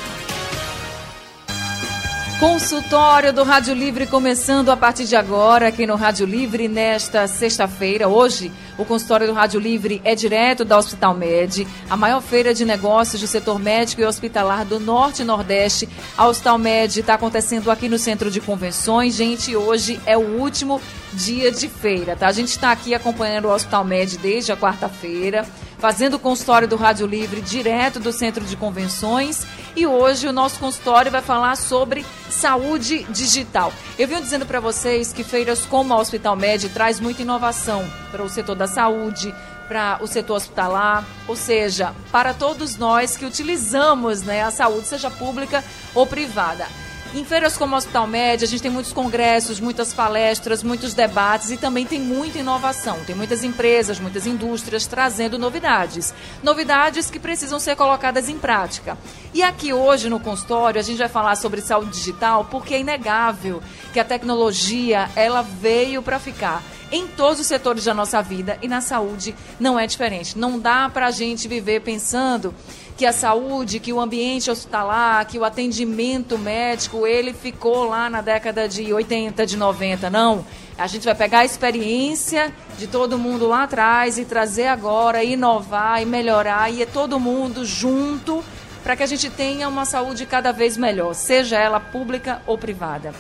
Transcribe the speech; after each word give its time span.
Consultório 2.40 3.32
do 3.32 3.44
Rádio 3.44 3.74
Livre 3.74 4.08
começando 4.08 4.68
a 4.70 4.76
partir 4.76 5.04
de 5.04 5.14
agora 5.14 5.68
aqui 5.68 5.86
no 5.86 5.94
Rádio 5.94 6.26
Livre 6.26 6.66
nesta 6.66 7.28
sexta-feira. 7.28 8.08
Hoje, 8.08 8.50
o 8.76 8.84
consultório 8.84 9.28
do 9.28 9.32
Rádio 9.32 9.60
Livre 9.60 10.02
é 10.04 10.16
direto 10.16 10.64
da 10.64 10.76
Hospital 10.76 11.14
Med, 11.14 11.66
a 11.88 11.96
maior 11.96 12.20
feira 12.20 12.52
de 12.52 12.64
negócios 12.64 13.20
do 13.20 13.28
setor 13.28 13.60
médico 13.60 14.02
e 14.02 14.04
hospitalar 14.04 14.64
do 14.64 14.80
Norte 14.80 15.22
e 15.22 15.24
Nordeste. 15.24 15.88
A 16.18 16.26
Hospital 16.26 16.58
Med 16.58 16.98
está 16.98 17.14
acontecendo 17.14 17.70
aqui 17.70 17.88
no 17.88 17.98
Centro 17.98 18.30
de 18.30 18.40
Convenções. 18.40 19.14
Gente, 19.14 19.54
hoje 19.54 20.00
é 20.04 20.16
o 20.16 20.38
último 20.38 20.80
dia 21.12 21.52
de 21.52 21.68
feira, 21.68 22.16
tá? 22.16 22.26
A 22.26 22.32
gente 22.32 22.48
está 22.48 22.72
aqui 22.72 22.94
acompanhando 22.94 23.46
o 23.46 23.54
Hospital 23.54 23.84
Med 23.84 24.18
desde 24.18 24.50
a 24.50 24.56
quarta-feira 24.56 25.46
fazendo 25.84 26.14
o 26.14 26.18
consultório 26.18 26.66
do 26.66 26.76
Rádio 26.76 27.06
Livre 27.06 27.42
direto 27.42 28.00
do 28.00 28.10
Centro 28.10 28.42
de 28.42 28.56
Convenções. 28.56 29.46
E 29.76 29.86
hoje 29.86 30.26
o 30.26 30.32
nosso 30.32 30.58
consultório 30.58 31.12
vai 31.12 31.20
falar 31.20 31.58
sobre 31.58 32.06
saúde 32.30 33.04
digital. 33.10 33.70
Eu 33.98 34.08
venho 34.08 34.22
dizendo 34.22 34.46
para 34.46 34.60
vocês 34.60 35.12
que 35.12 35.22
feiras 35.22 35.66
como 35.66 35.92
a 35.92 35.98
Hospital 35.98 36.36
Med 36.36 36.70
traz 36.70 36.98
muita 36.98 37.20
inovação 37.20 37.86
para 38.10 38.22
o 38.22 38.30
setor 38.30 38.56
da 38.56 38.66
saúde, 38.66 39.34
para 39.68 39.98
o 40.00 40.06
setor 40.06 40.36
hospitalar, 40.36 41.04
ou 41.28 41.36
seja, 41.36 41.94
para 42.10 42.32
todos 42.32 42.78
nós 42.78 43.14
que 43.18 43.26
utilizamos 43.26 44.22
né, 44.22 44.42
a 44.42 44.50
saúde, 44.50 44.86
seja 44.86 45.10
pública 45.10 45.62
ou 45.94 46.06
privada. 46.06 46.66
Em 47.14 47.24
feiras 47.24 47.56
como 47.56 47.76
o 47.76 47.78
Hospital 47.78 48.08
Média, 48.08 48.44
a 48.44 48.48
gente 48.48 48.60
tem 48.60 48.70
muitos 48.72 48.92
congressos, 48.92 49.60
muitas 49.60 49.94
palestras, 49.94 50.64
muitos 50.64 50.94
debates 50.94 51.52
e 51.52 51.56
também 51.56 51.86
tem 51.86 52.00
muita 52.00 52.40
inovação. 52.40 52.98
Tem 53.06 53.14
muitas 53.14 53.44
empresas, 53.44 54.00
muitas 54.00 54.26
indústrias 54.26 54.84
trazendo 54.88 55.38
novidades. 55.38 56.12
Novidades 56.42 57.12
que 57.12 57.20
precisam 57.20 57.60
ser 57.60 57.76
colocadas 57.76 58.28
em 58.28 58.36
prática. 58.36 58.98
E 59.32 59.44
aqui 59.44 59.72
hoje 59.72 60.10
no 60.10 60.18
consultório 60.18 60.80
a 60.80 60.82
gente 60.82 60.98
vai 60.98 61.08
falar 61.08 61.36
sobre 61.36 61.60
saúde 61.60 61.92
digital 61.92 62.48
porque 62.50 62.74
é 62.74 62.80
inegável 62.80 63.62
que 63.92 64.00
a 64.00 64.04
tecnologia 64.04 65.08
ela 65.14 65.42
veio 65.42 66.02
para 66.02 66.18
ficar 66.18 66.64
em 66.90 67.06
todos 67.06 67.40
os 67.40 67.46
setores 67.46 67.84
da 67.84 67.94
nossa 67.94 68.20
vida 68.22 68.58
e 68.62 68.68
na 68.68 68.80
saúde 68.80 69.34
não 69.58 69.78
é 69.78 69.86
diferente. 69.86 70.38
Não 70.38 70.58
dá 70.58 70.88
para 70.88 71.06
a 71.06 71.10
gente 71.10 71.48
viver 71.48 71.80
pensando 71.80 72.54
que 72.96 73.04
a 73.04 73.12
saúde, 73.12 73.80
que 73.80 73.92
o 73.92 74.00
ambiente 74.00 74.50
hospitalar, 74.50 75.26
que 75.26 75.38
o 75.38 75.44
atendimento 75.44 76.38
médico, 76.38 77.06
ele 77.06 77.32
ficou 77.32 77.84
lá 77.84 78.08
na 78.08 78.20
década 78.20 78.68
de 78.68 78.92
80, 78.92 79.44
de 79.44 79.56
90. 79.56 80.08
Não. 80.10 80.46
A 80.78 80.86
gente 80.86 81.04
vai 81.04 81.14
pegar 81.14 81.40
a 81.40 81.44
experiência 81.44 82.52
de 82.78 82.86
todo 82.86 83.18
mundo 83.18 83.46
lá 83.46 83.64
atrás 83.64 84.18
e 84.18 84.24
trazer 84.24 84.66
agora, 84.66 85.22
inovar 85.22 86.02
e 86.02 86.04
melhorar, 86.04 86.72
e 86.72 86.82
é 86.82 86.86
todo 86.86 87.18
mundo 87.18 87.64
junto 87.64 88.44
para 88.82 88.96
que 88.96 89.02
a 89.02 89.06
gente 89.06 89.30
tenha 89.30 89.68
uma 89.68 89.84
saúde 89.84 90.26
cada 90.26 90.52
vez 90.52 90.76
melhor, 90.76 91.14
seja 91.14 91.58
ela 91.58 91.80
pública 91.80 92.42
ou 92.46 92.58
privada. 92.58 93.14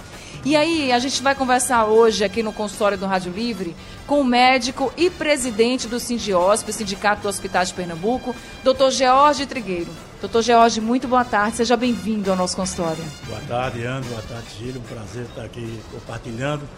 E 0.44 0.54
aí, 0.54 0.92
a 0.92 0.98
gente 0.98 1.22
vai 1.22 1.34
conversar 1.34 1.86
hoje 1.86 2.22
aqui 2.22 2.42
no 2.42 2.52
consultório 2.52 2.98
do 2.98 3.06
Rádio 3.06 3.32
Livre 3.32 3.74
com 4.06 4.20
o 4.20 4.24
médico 4.24 4.92
e 4.94 5.08
presidente 5.08 5.88
do 5.88 5.98
Sindiosp, 5.98 6.70
Sindicato 6.70 7.22
do 7.22 7.28
Hospital 7.28 7.64
de 7.64 7.72
Pernambuco, 7.72 8.36
doutor 8.62 8.90
George 8.90 9.46
Trigueiro. 9.46 9.90
Doutor 10.20 10.42
George, 10.42 10.82
muito 10.82 11.08
boa 11.08 11.24
tarde, 11.24 11.56
seja 11.56 11.78
bem-vindo 11.78 12.30
ao 12.30 12.36
nosso 12.36 12.54
consultório. 12.56 13.02
Boa 13.26 13.40
tarde, 13.48 13.84
Ana, 13.84 14.04
boa 14.06 14.20
tarde, 14.20 14.46
Gílio, 14.58 14.82
um 14.82 14.84
prazer 14.84 15.24
estar 15.24 15.44
aqui 15.44 15.80
compartilhando 15.90 16.68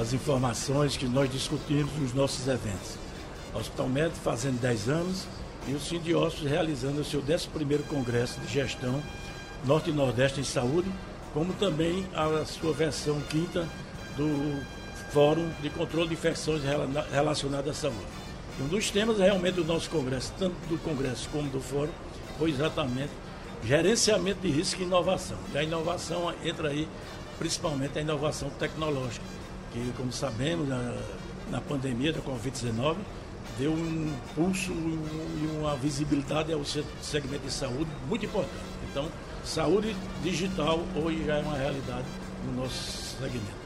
as 0.00 0.12
informações 0.12 0.96
que 0.96 1.06
nós 1.06 1.30
discutimos 1.30 1.92
nos 2.00 2.12
nossos 2.12 2.48
eventos. 2.48 2.98
O 3.54 3.58
Hospital 3.58 3.88
Médico 3.88 4.16
fazendo 4.16 4.60
10 4.60 4.88
anos 4.88 5.26
e 5.68 5.74
o 5.74 5.80
Sindiosp 5.80 6.44
realizando 6.44 7.02
o 7.02 7.04
seu 7.04 7.22
11º 7.22 7.84
Congresso 7.88 8.40
de 8.40 8.52
Gestão 8.52 9.00
Norte 9.64 9.90
e 9.90 9.92
Nordeste 9.92 10.40
em 10.40 10.44
Saúde, 10.44 10.90
como 11.34 11.52
também 11.54 12.06
a 12.14 12.44
sua 12.44 12.72
versão 12.72 13.20
quinta 13.22 13.68
do 14.16 14.62
Fórum 15.10 15.50
de 15.60 15.68
Controle 15.68 16.08
de 16.08 16.14
Infecções 16.14 16.62
Relacionadas 17.10 17.70
à 17.70 17.74
Saúde. 17.74 18.06
Um 18.60 18.68
dos 18.68 18.88
temas 18.90 19.18
realmente 19.18 19.56
do 19.56 19.64
nosso 19.64 19.90
congresso, 19.90 20.32
tanto 20.38 20.54
do 20.68 20.78
congresso 20.78 21.28
como 21.30 21.50
do 21.50 21.60
fórum, 21.60 21.90
foi 22.38 22.50
exatamente 22.50 23.10
gerenciamento 23.64 24.40
de 24.40 24.48
risco 24.48 24.80
e 24.80 24.84
inovação. 24.84 25.36
E 25.52 25.58
a 25.58 25.64
inovação 25.64 26.32
entra 26.44 26.68
aí, 26.68 26.88
principalmente 27.36 27.98
a 27.98 28.02
inovação 28.02 28.48
tecnológica, 28.50 29.26
que, 29.72 29.92
como 29.96 30.12
sabemos, 30.12 30.68
na, 30.68 30.94
na 31.50 31.60
pandemia 31.60 32.12
da 32.12 32.20
Covid-19, 32.20 32.96
deu 33.58 33.72
um 33.72 34.14
pulso 34.36 34.70
e 34.70 35.58
uma 35.58 35.74
visibilidade 35.74 36.52
ao 36.52 36.64
segmento 36.64 37.44
de 37.44 37.52
saúde 37.52 37.90
muito 38.08 38.24
importante. 38.24 38.73
Então, 38.94 39.10
saúde 39.44 39.96
digital 40.22 40.78
hoje 40.94 41.24
já 41.26 41.38
é 41.38 41.42
uma 41.42 41.56
realidade 41.56 42.06
no 42.46 42.62
nosso 42.62 43.16
segmento. 43.20 43.64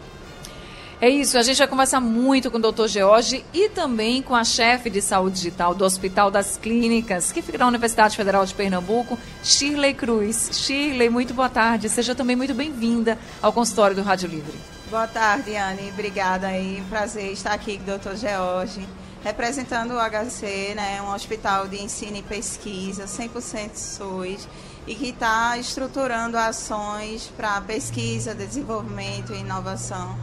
É 1.02 1.10
isso, 1.10 1.36
a 1.36 1.42
gente 1.42 1.58
vai 1.58 1.68
conversar 1.68 2.00
muito 2.00 2.50
com 2.50 2.56
o 2.56 2.72
Dr. 2.72 2.86
George 2.86 3.44
e 3.52 3.68
também 3.68 4.22
com 4.22 4.34
a 4.34 4.42
chefe 4.42 4.88
de 4.88 5.02
saúde 5.02 5.36
digital 5.36 5.74
do 5.74 5.84
Hospital 5.84 6.30
das 6.30 6.56
Clínicas, 6.56 7.30
que 7.30 7.42
fica 7.42 7.58
na 7.58 7.66
Universidade 7.66 8.16
Federal 8.16 8.46
de 8.46 8.54
Pernambuco, 8.54 9.18
Shirley 9.44 9.92
Cruz. 9.92 10.48
Shirley, 10.50 11.10
muito 11.10 11.34
boa 11.34 11.50
tarde. 11.50 11.90
Seja 11.90 12.14
também 12.14 12.34
muito 12.34 12.54
bem-vinda 12.54 13.18
ao 13.42 13.52
consultório 13.52 13.94
do 13.94 14.00
Rádio 14.00 14.30
Livre. 14.30 14.58
Boa 14.88 15.06
tarde, 15.06 15.54
Anne. 15.54 15.90
Obrigada 15.90 16.46
aí. 16.46 16.82
Prazer 16.88 17.32
estar 17.32 17.52
aqui 17.52 17.78
com 17.78 17.92
o 17.92 17.98
Dr. 17.98 18.16
George, 18.16 18.88
representando 19.22 19.90
o 19.90 19.98
HC, 19.98 20.72
né, 20.74 21.02
um 21.02 21.12
hospital 21.12 21.68
de 21.68 21.82
ensino 21.82 22.16
e 22.16 22.22
pesquisa, 22.22 23.04
100% 23.04 23.74
SUS 23.74 24.48
e 24.88 24.94
que 24.94 25.10
está 25.10 25.58
estruturando 25.58 26.38
ações 26.38 27.30
para 27.36 27.60
pesquisa, 27.60 28.34
desenvolvimento 28.34 29.34
e 29.34 29.40
inovação, 29.40 30.18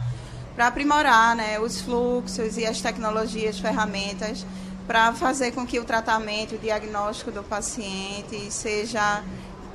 para 0.56 0.66
aprimorar 0.66 1.36
né, 1.36 1.60
os 1.60 1.80
fluxos 1.80 2.56
e 2.56 2.66
as 2.66 2.80
tecnologias, 2.80 3.60
ferramentas, 3.60 4.44
para 4.84 5.12
fazer 5.12 5.52
com 5.52 5.64
que 5.64 5.78
o 5.78 5.84
tratamento, 5.84 6.56
o 6.56 6.58
diagnóstico 6.58 7.30
do 7.30 7.44
paciente 7.44 8.50
seja 8.50 9.22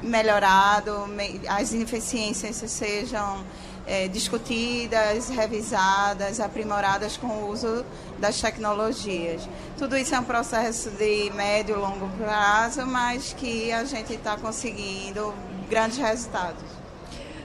melhorado, 0.01 0.91
as 1.47 1.71
ineficiências 1.71 2.57
sejam 2.69 3.45
é, 3.85 4.07
discutidas, 4.07 5.29
revisadas, 5.29 6.39
aprimoradas 6.39 7.17
com 7.17 7.27
o 7.27 7.49
uso 7.49 7.85
das 8.19 8.39
tecnologias. 8.39 9.47
Tudo 9.77 9.97
isso 9.97 10.13
é 10.15 10.19
um 10.19 10.23
processo 10.23 10.89
de 10.91 11.31
médio 11.31 11.75
e 11.75 11.79
longo 11.79 12.09
prazo, 12.17 12.85
mas 12.85 13.33
que 13.33 13.71
a 13.71 13.83
gente 13.83 14.13
está 14.13 14.37
conseguindo 14.37 15.33
grandes 15.69 15.97
resultados. 15.97 16.81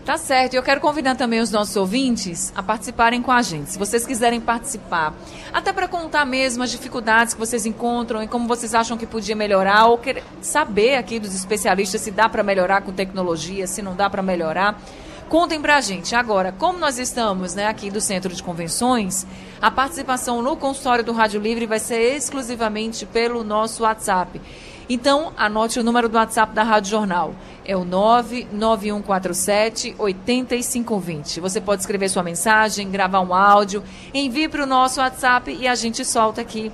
Tá 0.07 0.17
certo. 0.17 0.55
Eu 0.55 0.63
quero 0.63 0.81
convidar 0.81 1.17
também 1.17 1.41
os 1.41 1.51
nossos 1.51 1.75
ouvintes 1.75 2.53
a 2.55 2.63
participarem 2.63 3.21
com 3.21 3.33
a 3.33 3.43
gente. 3.43 3.73
Se 3.73 3.79
vocês 3.79 4.07
quiserem 4.07 4.41
participar, 4.41 5.13
até 5.53 5.73
para 5.73 5.89
contar 5.89 6.25
mesmo 6.25 6.63
as 6.63 6.71
dificuldades 6.71 7.35
que 7.35 7.41
vocês 7.41 7.67
encontram 7.67 8.23
e 8.23 8.29
como 8.29 8.47
vocês 8.47 8.73
acham 8.73 8.97
que 8.97 9.05
podia 9.05 9.35
melhorar, 9.35 9.87
ou 9.87 10.01
saber 10.41 10.95
aqui 10.95 11.19
dos 11.19 11.35
especialistas 11.35 12.03
se 12.03 12.13
dá 12.13 12.29
para 12.29 12.45
melhorar 12.45 12.83
com 12.83 12.93
tecnologia, 12.93 13.67
se 13.67 13.83
não 13.83 13.97
dá 13.97 14.09
para 14.09 14.23
melhorar. 14.23 14.81
Contem 15.29 15.61
pra 15.61 15.81
gente. 15.81 16.15
Agora, 16.15 16.53
como 16.53 16.79
nós 16.79 17.01
estamos 17.01 17.55
né, 17.55 17.67
aqui 17.67 17.91
do 17.91 18.01
Centro 18.01 18.33
de 18.33 18.41
Convenções, 18.41 19.27
a 19.61 19.73
participação 19.73 20.41
no 20.41 20.57
consultório 20.57 21.03
do 21.03 21.13
Rádio 21.13 21.41
Livre 21.41 21.67
vai 21.67 21.81
ser 21.81 22.15
exclusivamente 22.15 23.05
pelo 23.05 23.43
nosso 23.43 23.83
WhatsApp. 23.83 24.41
Então, 24.89 25.33
anote 25.37 25.81
o 25.81 25.83
número 25.83 26.09
do 26.09 26.17
WhatsApp 26.17 26.55
da 26.55 26.63
Rádio 26.63 26.93
Jornal. 26.93 27.35
É 27.65 27.77
o 27.77 27.85
99147 27.85 29.97
8520. 29.99 31.41
Você 31.41 31.61
pode 31.61 31.83
escrever 31.83 32.09
sua 32.09 32.23
mensagem, 32.23 32.89
gravar 32.89 33.19
um 33.21 33.35
áudio, 33.35 33.83
envie 34.15 34.49
para 34.49 34.63
o 34.63 34.67
nosso 34.67 35.01
WhatsApp 35.01 35.51
e 35.51 35.67
a 35.67 35.75
gente 35.75 36.05
solta 36.05 36.41
aqui 36.41 36.71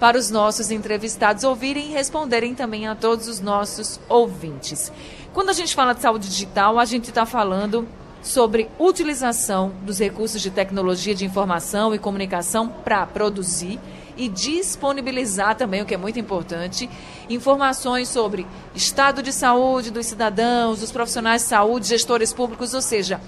para 0.00 0.18
os 0.18 0.28
nossos 0.28 0.72
entrevistados 0.72 1.44
ouvirem 1.44 1.90
e 1.90 1.92
responderem 1.92 2.56
também 2.56 2.88
a 2.88 2.96
todos 2.96 3.28
os 3.28 3.38
nossos 3.38 4.00
ouvintes. 4.08 4.90
Quando 5.32 5.48
a 5.48 5.54
gente 5.54 5.74
fala 5.74 5.94
de 5.94 6.02
saúde 6.02 6.28
digital, 6.28 6.78
a 6.78 6.84
gente 6.84 7.08
está 7.08 7.24
falando 7.24 7.88
sobre 8.22 8.68
utilização 8.78 9.72
dos 9.82 9.98
recursos 9.98 10.42
de 10.42 10.50
tecnologia 10.50 11.14
de 11.14 11.24
informação 11.24 11.94
e 11.94 11.98
comunicação 11.98 12.68
para 12.68 13.06
produzir 13.06 13.80
e 14.14 14.28
disponibilizar 14.28 15.56
também, 15.56 15.80
o 15.80 15.86
que 15.86 15.94
é 15.94 15.96
muito 15.96 16.20
importante, 16.20 16.88
informações 17.30 18.10
sobre 18.10 18.46
estado 18.74 19.22
de 19.22 19.32
saúde 19.32 19.90
dos 19.90 20.04
cidadãos, 20.04 20.80
dos 20.80 20.92
profissionais 20.92 21.42
de 21.42 21.48
saúde, 21.48 21.88
gestores 21.88 22.30
públicos, 22.30 22.74
ou 22.74 22.82
seja, 22.82 23.18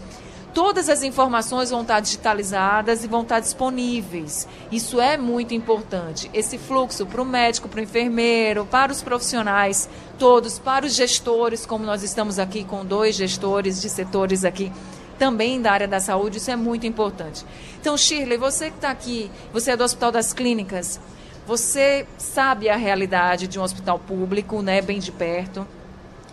todas 0.55 0.89
as 0.89 1.03
informações 1.03 1.71
vão 1.71 1.83
estar 1.83 1.99
digitalizadas 1.99 3.03
e 3.03 3.09
vão 3.09 3.23
estar 3.23 3.41
disponíveis. 3.41 4.47
Isso 4.71 5.01
é 5.01 5.19
muito 5.19 5.53
importante. 5.53 6.31
Esse 6.33 6.57
fluxo 6.57 7.05
para 7.05 7.21
o 7.21 7.25
médico, 7.25 7.69
para 7.69 7.81
o 7.81 7.83
enfermeiro, 7.83 8.65
para 8.65 8.93
os 8.93 9.03
profissionais, 9.03 9.91
todos, 10.17 10.59
para 10.59 10.87
os 10.87 10.95
gestores, 10.95 11.67
como 11.67 11.85
nós 11.85 12.05
estamos 12.05 12.39
aqui 12.39 12.63
com 12.63 12.85
dois 12.85 13.17
gestores 13.17 13.83
de 13.83 13.91
setores 13.91 14.45
aqui 14.45 14.73
também 15.19 15.61
da 15.61 15.73
área 15.73 15.87
da 15.87 16.01
saúde, 16.01 16.39
isso 16.39 16.51
é 16.51 16.57
muito 16.57 16.87
importante. 16.87 17.45
Então, 17.81 17.97
Shirley, 17.97 18.37
você 18.37 18.71
que 18.71 18.77
está 18.77 18.91
aqui, 18.91 19.31
você 19.53 19.73
é 19.73 19.77
do 19.77 19.85
Hospital 19.85 20.11
das 20.11 20.33
Clínicas, 20.33 21.01
você 21.47 22.07
sabe 22.19 22.69
a 22.69 22.77
realidade 22.77 23.47
de 23.47 23.59
um 23.59 23.63
hospital 23.63 23.99
público, 23.99 24.63
né, 24.63 24.81
bem 24.81 24.99
de 24.99 25.13
perto. 25.13 25.67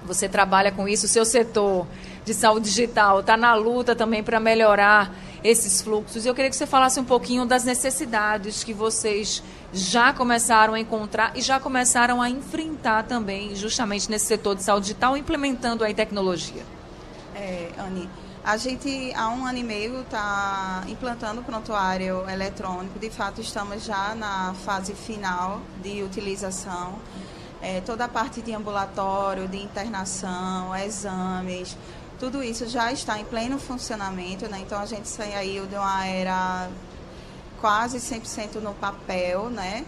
Você 0.05 0.27
trabalha 0.27 0.71
com 0.71 0.87
isso, 0.87 1.07
seu 1.07 1.25
setor 1.25 1.85
de 2.23 2.33
saúde 2.33 2.69
digital 2.69 3.21
está 3.21 3.35
na 3.35 3.53
luta 3.55 3.95
também 3.95 4.23
para 4.23 4.39
melhorar 4.39 5.13
esses 5.43 5.81
fluxos. 5.81 6.25
Eu 6.25 6.35
queria 6.35 6.49
que 6.49 6.55
você 6.55 6.67
falasse 6.67 6.99
um 6.99 7.05
pouquinho 7.05 7.45
das 7.45 7.63
necessidades 7.63 8.63
que 8.63 8.73
vocês 8.73 9.43
já 9.73 10.13
começaram 10.13 10.73
a 10.73 10.79
encontrar 10.79 11.35
e 11.35 11.41
já 11.41 11.59
começaram 11.59 12.21
a 12.21 12.29
enfrentar 12.29 13.03
também, 13.03 13.55
justamente 13.55 14.09
nesse 14.09 14.25
setor 14.25 14.55
de 14.55 14.63
saúde 14.63 14.87
digital, 14.87 15.17
implementando 15.17 15.83
aí 15.83 15.93
tecnologia. 15.93 16.63
É, 17.33 17.69
Anne, 17.79 18.07
a 18.43 18.57
gente, 18.57 19.13
há 19.15 19.29
um 19.29 19.45
ano 19.45 19.59
e 19.59 19.63
meio, 19.63 20.01
está 20.01 20.83
implantando 20.87 21.41
o 21.41 21.43
prontuário 21.43 22.27
eletrônico. 22.29 22.99
De 22.99 23.09
fato, 23.09 23.39
estamos 23.39 23.85
já 23.85 24.13
na 24.15 24.53
fase 24.65 24.93
final 24.93 25.61
de 25.81 26.03
utilização. 26.03 26.95
É, 27.61 27.79
toda 27.81 28.05
a 28.05 28.07
parte 28.07 28.41
de 28.41 28.51
ambulatório, 28.53 29.47
de 29.47 29.57
internação, 29.57 30.75
exames, 30.75 31.77
tudo 32.21 32.43
isso 32.43 32.67
já 32.67 32.91
está 32.91 33.19
em 33.19 33.25
pleno 33.25 33.57
funcionamento. 33.57 34.47
Né? 34.47 34.59
Então, 34.59 34.79
a 34.79 34.85
gente 34.85 35.07
saiu 35.07 35.65
de 35.65 35.73
uma 35.73 36.05
era 36.05 36.69
quase 37.59 37.97
100% 37.97 38.61
no 38.61 38.75
papel, 38.75 39.49
né? 39.49 39.83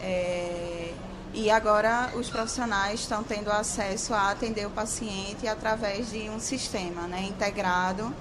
É, 0.00 0.94
e 1.34 1.50
agora 1.50 2.10
os 2.14 2.30
profissionais 2.30 3.00
estão 3.00 3.22
tendo 3.22 3.50
acesso 3.50 4.14
a 4.14 4.30
atender 4.30 4.66
o 4.66 4.70
paciente 4.70 5.46
através 5.46 6.10
de 6.10 6.30
um 6.30 6.40
sistema 6.40 7.02
né, 7.02 7.26
integrado. 7.28 8.14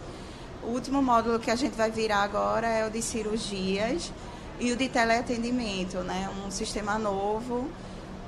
O 0.61 0.67
último 0.67 1.01
módulo 1.01 1.39
que 1.39 1.49
a 1.49 1.55
gente 1.55 1.75
vai 1.75 1.89
virar 1.89 2.23
agora 2.23 2.67
é 2.67 2.85
o 2.85 2.91
de 2.91 3.01
cirurgias 3.01 4.11
e 4.59 4.73
o 4.73 4.75
de 4.75 4.89
teleatendimento, 4.89 5.99
né, 5.99 6.29
um 6.45 6.51
sistema 6.51 6.99
novo. 6.99 7.69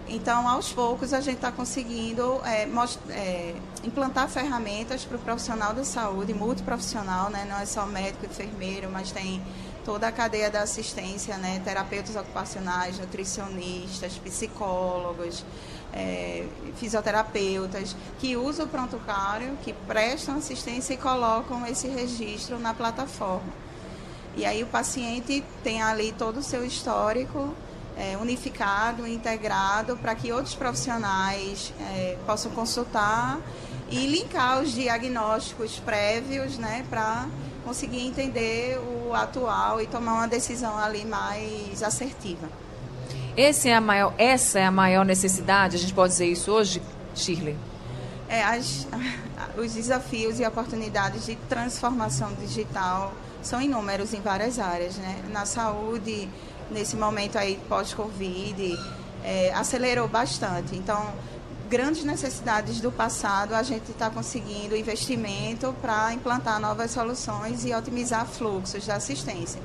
Então, 0.07 0.48
aos 0.48 0.72
poucos, 0.72 1.13
a 1.13 1.19
gente 1.19 1.38
está 1.38 1.52
conseguindo 1.52 2.40
é, 2.46 2.68
é, 3.10 3.56
implantar 3.84 4.30
ferramentas 4.30 5.04
para 5.04 5.18
o 5.18 5.19
profissional 5.19 5.74
da 5.74 5.84
saúde, 5.84 6.31
multiprofissional, 6.31 7.31
né? 7.31 7.46
não 7.50 7.57
é 7.57 7.66
só 7.66 7.88
médico 7.88 8.25
enfermeiro, 8.25 8.88
mas 8.92 9.12
tem 9.12 9.42
toda 9.84 10.07
a 10.07 10.12
cadeia 10.12 10.52
da 10.52 10.62
assistência, 10.62 11.38
né? 11.38 11.60
terapeutas 11.66 12.16
ocupacionais, 12.16 13.00
nutricionistas, 13.00 14.16
psicólogos, 14.19 15.44
é, 15.92 16.46
fisioterapeutas, 16.75 17.96
que 18.19 18.38
usam 18.38 18.68
o 18.68 18.69
prontuário, 18.69 19.57
que 19.63 19.74
prestam 19.88 20.38
assistência 20.38 20.94
e 20.94 20.98
colocam 20.98 21.66
esse 21.66 21.88
registro 21.88 22.60
na 22.60 22.75
plataforma. 22.75 23.66
E 24.38 24.46
aí 24.46 24.62
o 24.62 24.68
paciente 24.68 25.44
tem 25.63 25.81
ali 25.81 26.12
todo 26.12 26.38
o 26.38 26.44
seu 26.44 26.63
histórico 26.63 27.56
é, 27.97 28.18
unificado, 28.18 29.07
integrado, 29.07 29.97
para 29.97 30.15
que 30.15 30.31
outros 30.31 30.56
profissionais 30.56 31.74
é, 31.80 32.18
possam 32.25 32.51
consultar 32.51 33.39
e 33.89 34.07
linkar 34.07 34.62
os 34.62 34.74
diagnósticos 34.74 35.80
prévios 35.80 36.57
né, 36.57 36.86
para 36.89 37.27
conseguir 37.63 38.06
entender 38.06 38.80
o 38.80 39.13
atual 39.13 39.81
e 39.81 39.88
tomar 39.88 40.13
uma 40.13 40.27
decisão 40.27 40.77
ali 40.77 41.06
mais 41.06 41.81
assertiva. 41.81 42.47
Esse 43.36 43.69
é 43.69 43.75
a 43.75 43.81
maior, 43.81 44.13
essa 44.18 44.59
é 44.59 44.65
a 44.65 44.71
maior 44.71 45.03
necessidade, 45.03 45.75
a 45.75 45.80
gente 45.80 45.94
pode 45.94 46.13
dizer 46.13 46.27
isso 46.27 46.51
hoje, 46.51 46.81
Shirley? 47.13 47.57
É, 48.30 48.44
as, 48.44 48.88
os 49.57 49.74
desafios 49.74 50.39
e 50.39 50.45
oportunidades 50.45 51.25
de 51.25 51.36
transformação 51.50 52.33
digital 52.33 53.13
são 53.42 53.62
inúmeros 53.62 54.13
em 54.13 54.21
várias 54.21 54.57
áreas, 54.57 54.95
né? 54.95 55.21
Na 55.31 55.45
saúde, 55.45 56.27
nesse 56.71 56.95
momento 56.95 57.38
aí 57.38 57.59
pós-Covid, 57.67 58.77
é, 59.23 59.53
acelerou 59.53 60.07
bastante. 60.07 60.75
Então, 60.75 61.13
grandes 61.69 62.03
necessidades 62.03 62.79
do 62.79 62.91
passado, 62.91 63.53
a 63.53 63.63
gente 63.63 63.91
está 63.91 64.09
conseguindo 64.09 64.75
investimento 64.75 65.73
para 65.81 66.13
implantar 66.13 66.59
novas 66.59 66.91
soluções 66.91 67.65
e 67.65 67.73
otimizar 67.73 68.25
fluxos 68.25 68.85
da 68.85 68.95
assistência. 68.95 69.62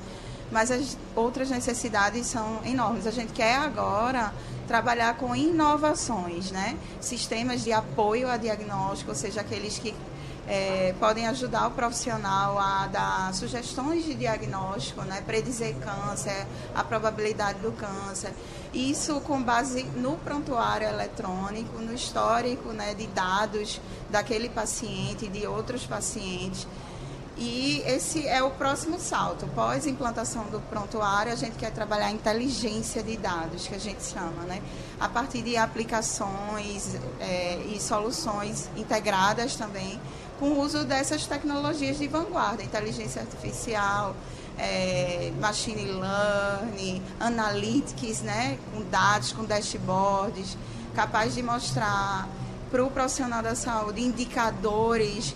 Mas 0.51 0.71
as 0.71 0.97
outras 1.15 1.51
necessidades 1.51 2.27
são 2.27 2.61
enormes. 2.65 3.07
A 3.07 3.13
gente 3.13 3.33
quer 3.33 3.57
agora 3.57 4.33
trabalhar 4.67 5.15
com 5.15 5.35
inovações, 5.37 6.51
né? 6.51 6.77
Sistemas 7.01 7.63
de 7.63 7.73
apoio 7.73 8.29
a 8.29 8.37
diagnóstico, 8.37 9.11
ou 9.11 9.17
seja, 9.17 9.43
aqueles 9.43 9.79
que 9.79 9.95
é, 10.49 10.95
podem 10.99 11.27
ajudar 11.29 11.69
o 11.69 11.71
profissional 11.71 12.59
a 12.59 12.87
dar 12.87 13.35
sugestões 13.35 14.05
de 14.05 14.15
diagnóstico, 14.15 15.03
né, 15.03 15.23
predizer 15.27 15.75
câncer, 15.77 16.47
a 16.75 16.83
probabilidade 16.83 17.61
do 17.61 17.73
câncer. 17.73 18.33
Isso 18.73 19.21
com 19.21 19.43
base 19.43 19.85
no 19.97 20.17
prontuário 20.19 20.89
eletrônico, 20.89 21.79
no 21.79 21.93
histórico 21.93 22.73
né, 22.73 22.95
de 22.95 23.07
dados 23.09 23.81
daquele 24.09 24.49
paciente 24.49 25.27
e 25.27 25.29
de 25.29 25.47
outros 25.47 25.87
pacientes. 25.87 26.67
E 27.37 27.83
esse 27.87 28.27
é 28.27 28.43
o 28.43 28.51
próximo 28.51 28.99
salto. 28.99 29.47
Pós 29.55 29.87
implantação 29.87 30.45
do 30.45 30.61
prontuário, 30.69 31.33
a 31.33 31.37
gente 31.37 31.57
quer 31.57 31.71
trabalhar 31.71 32.07
a 32.07 32.13
inteligência 32.13 33.03
de 33.03 33.17
dados, 33.17 33.67
que 33.67 33.75
a 33.75 33.79
gente 33.79 34.03
chama, 34.03 34.43
né? 34.47 34.61
A 34.99 35.09
partir 35.09 35.41
de 35.43 35.57
aplicações 35.57 36.97
é, 37.21 37.63
e 37.73 37.81
soluções 37.81 38.69
integradas 38.77 39.57
também 39.57 39.99
com 40.39 40.53
o 40.53 40.61
uso 40.61 40.85
dessas 40.85 41.27
tecnologias 41.27 41.99
de 41.99 42.09
vanguarda, 42.09 42.63
inteligência 42.63 43.21
artificial, 43.21 44.17
é, 44.59 45.33
machine 45.39 45.85
learning, 45.85 47.03
analytics, 47.21 48.23
né, 48.23 48.59
com 48.73 48.83
dados, 48.85 49.33
com 49.33 49.45
dashboards, 49.45 50.57
capaz 50.95 51.35
de 51.35 51.43
mostrar 51.43 52.27
para 52.71 52.83
o 52.83 52.91
profissional 52.91 53.43
da 53.43 53.55
saúde 53.55 54.01
indicadores 54.01 55.35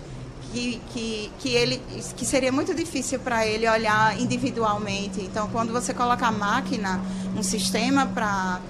que, 0.55 0.81
que, 0.93 1.31
que, 1.39 1.49
ele, 1.49 1.81
que 2.15 2.25
seria 2.25 2.49
muito 2.49 2.73
difícil 2.73 3.19
para 3.19 3.45
ele 3.45 3.67
olhar 3.67 4.17
individualmente. 4.17 5.19
Então, 5.19 5.49
quando 5.49 5.73
você 5.73 5.93
coloca 5.93 6.25
a 6.25 6.31
máquina, 6.31 7.01
um 7.35 7.43
sistema 7.43 8.05
para 8.05 8.61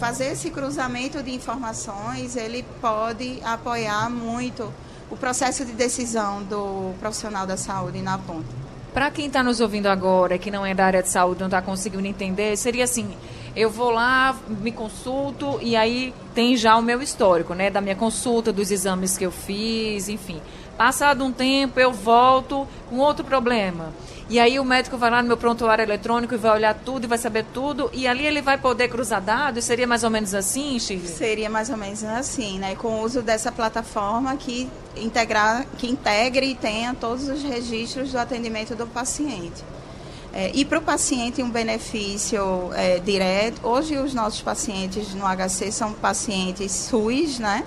fazer 0.00 0.32
esse 0.32 0.50
cruzamento 0.50 1.22
de 1.22 1.32
informações, 1.32 2.34
ele 2.34 2.64
pode 2.80 3.38
apoiar 3.44 4.10
muito 4.10 4.72
o 5.08 5.16
processo 5.16 5.64
de 5.64 5.72
decisão 5.72 6.42
do 6.42 6.94
profissional 6.98 7.46
da 7.46 7.56
saúde 7.56 8.02
na 8.02 8.18
ponta. 8.18 8.48
Para 8.92 9.08
quem 9.12 9.26
está 9.26 9.40
nos 9.40 9.60
ouvindo 9.60 9.86
agora, 9.86 10.36
que 10.36 10.50
não 10.50 10.66
é 10.66 10.74
da 10.74 10.84
área 10.84 11.02
de 11.02 11.08
saúde, 11.08 11.38
não 11.38 11.46
está 11.46 11.62
conseguindo 11.62 12.08
entender, 12.08 12.56
seria 12.56 12.82
assim: 12.82 13.08
eu 13.54 13.70
vou 13.70 13.90
lá, 13.90 14.36
me 14.48 14.72
consulto 14.72 15.60
e 15.62 15.76
aí 15.76 16.12
tem 16.34 16.56
já 16.56 16.76
o 16.76 16.82
meu 16.82 17.00
histórico, 17.00 17.54
né? 17.54 17.70
Da 17.70 17.80
minha 17.80 17.94
consulta, 17.94 18.52
dos 18.52 18.72
exames 18.72 19.16
que 19.16 19.24
eu 19.24 19.30
fiz, 19.30 20.08
enfim. 20.08 20.40
Passado 20.80 21.22
um 21.22 21.30
tempo, 21.30 21.78
eu 21.78 21.92
volto 21.92 22.66
com 22.88 22.96
outro 23.00 23.22
problema. 23.22 23.92
E 24.30 24.40
aí 24.40 24.58
o 24.58 24.64
médico 24.64 24.96
vai 24.96 25.10
lá 25.10 25.20
no 25.20 25.28
meu 25.28 25.36
prontuário 25.36 25.82
eletrônico 25.82 26.32
e 26.32 26.38
vai 26.38 26.52
olhar 26.52 26.72
tudo 26.72 27.04
e 27.04 27.06
vai 27.06 27.18
saber 27.18 27.44
tudo. 27.52 27.90
E 27.92 28.08
ali 28.08 28.24
ele 28.24 28.40
vai 28.40 28.56
poder 28.56 28.88
cruzar 28.88 29.20
dados? 29.20 29.62
Seria 29.62 29.86
mais 29.86 30.04
ou 30.04 30.08
menos 30.08 30.32
assim, 30.32 30.78
Shirley? 30.78 31.06
Seria 31.06 31.50
mais 31.50 31.68
ou 31.68 31.76
menos 31.76 32.02
assim, 32.02 32.58
né? 32.58 32.74
Com 32.76 32.94
o 32.94 33.02
uso 33.02 33.20
dessa 33.20 33.52
plataforma 33.52 34.34
que, 34.38 34.70
integrar, 34.96 35.66
que 35.76 35.86
integre 35.86 36.46
e 36.46 36.54
tenha 36.54 36.94
todos 36.94 37.28
os 37.28 37.42
registros 37.42 38.12
do 38.12 38.18
atendimento 38.18 38.74
do 38.74 38.86
paciente. 38.86 39.62
É, 40.32 40.50
e 40.54 40.64
para 40.64 40.78
o 40.78 40.82
paciente 40.82 41.42
um 41.42 41.50
benefício 41.50 42.70
é, 42.72 42.98
direto. 43.00 43.66
Hoje 43.68 43.98
os 43.98 44.14
nossos 44.14 44.40
pacientes 44.40 45.12
no 45.12 45.26
HC 45.26 45.72
são 45.72 45.92
pacientes 45.92 46.72
SUS, 46.72 47.38
né? 47.38 47.66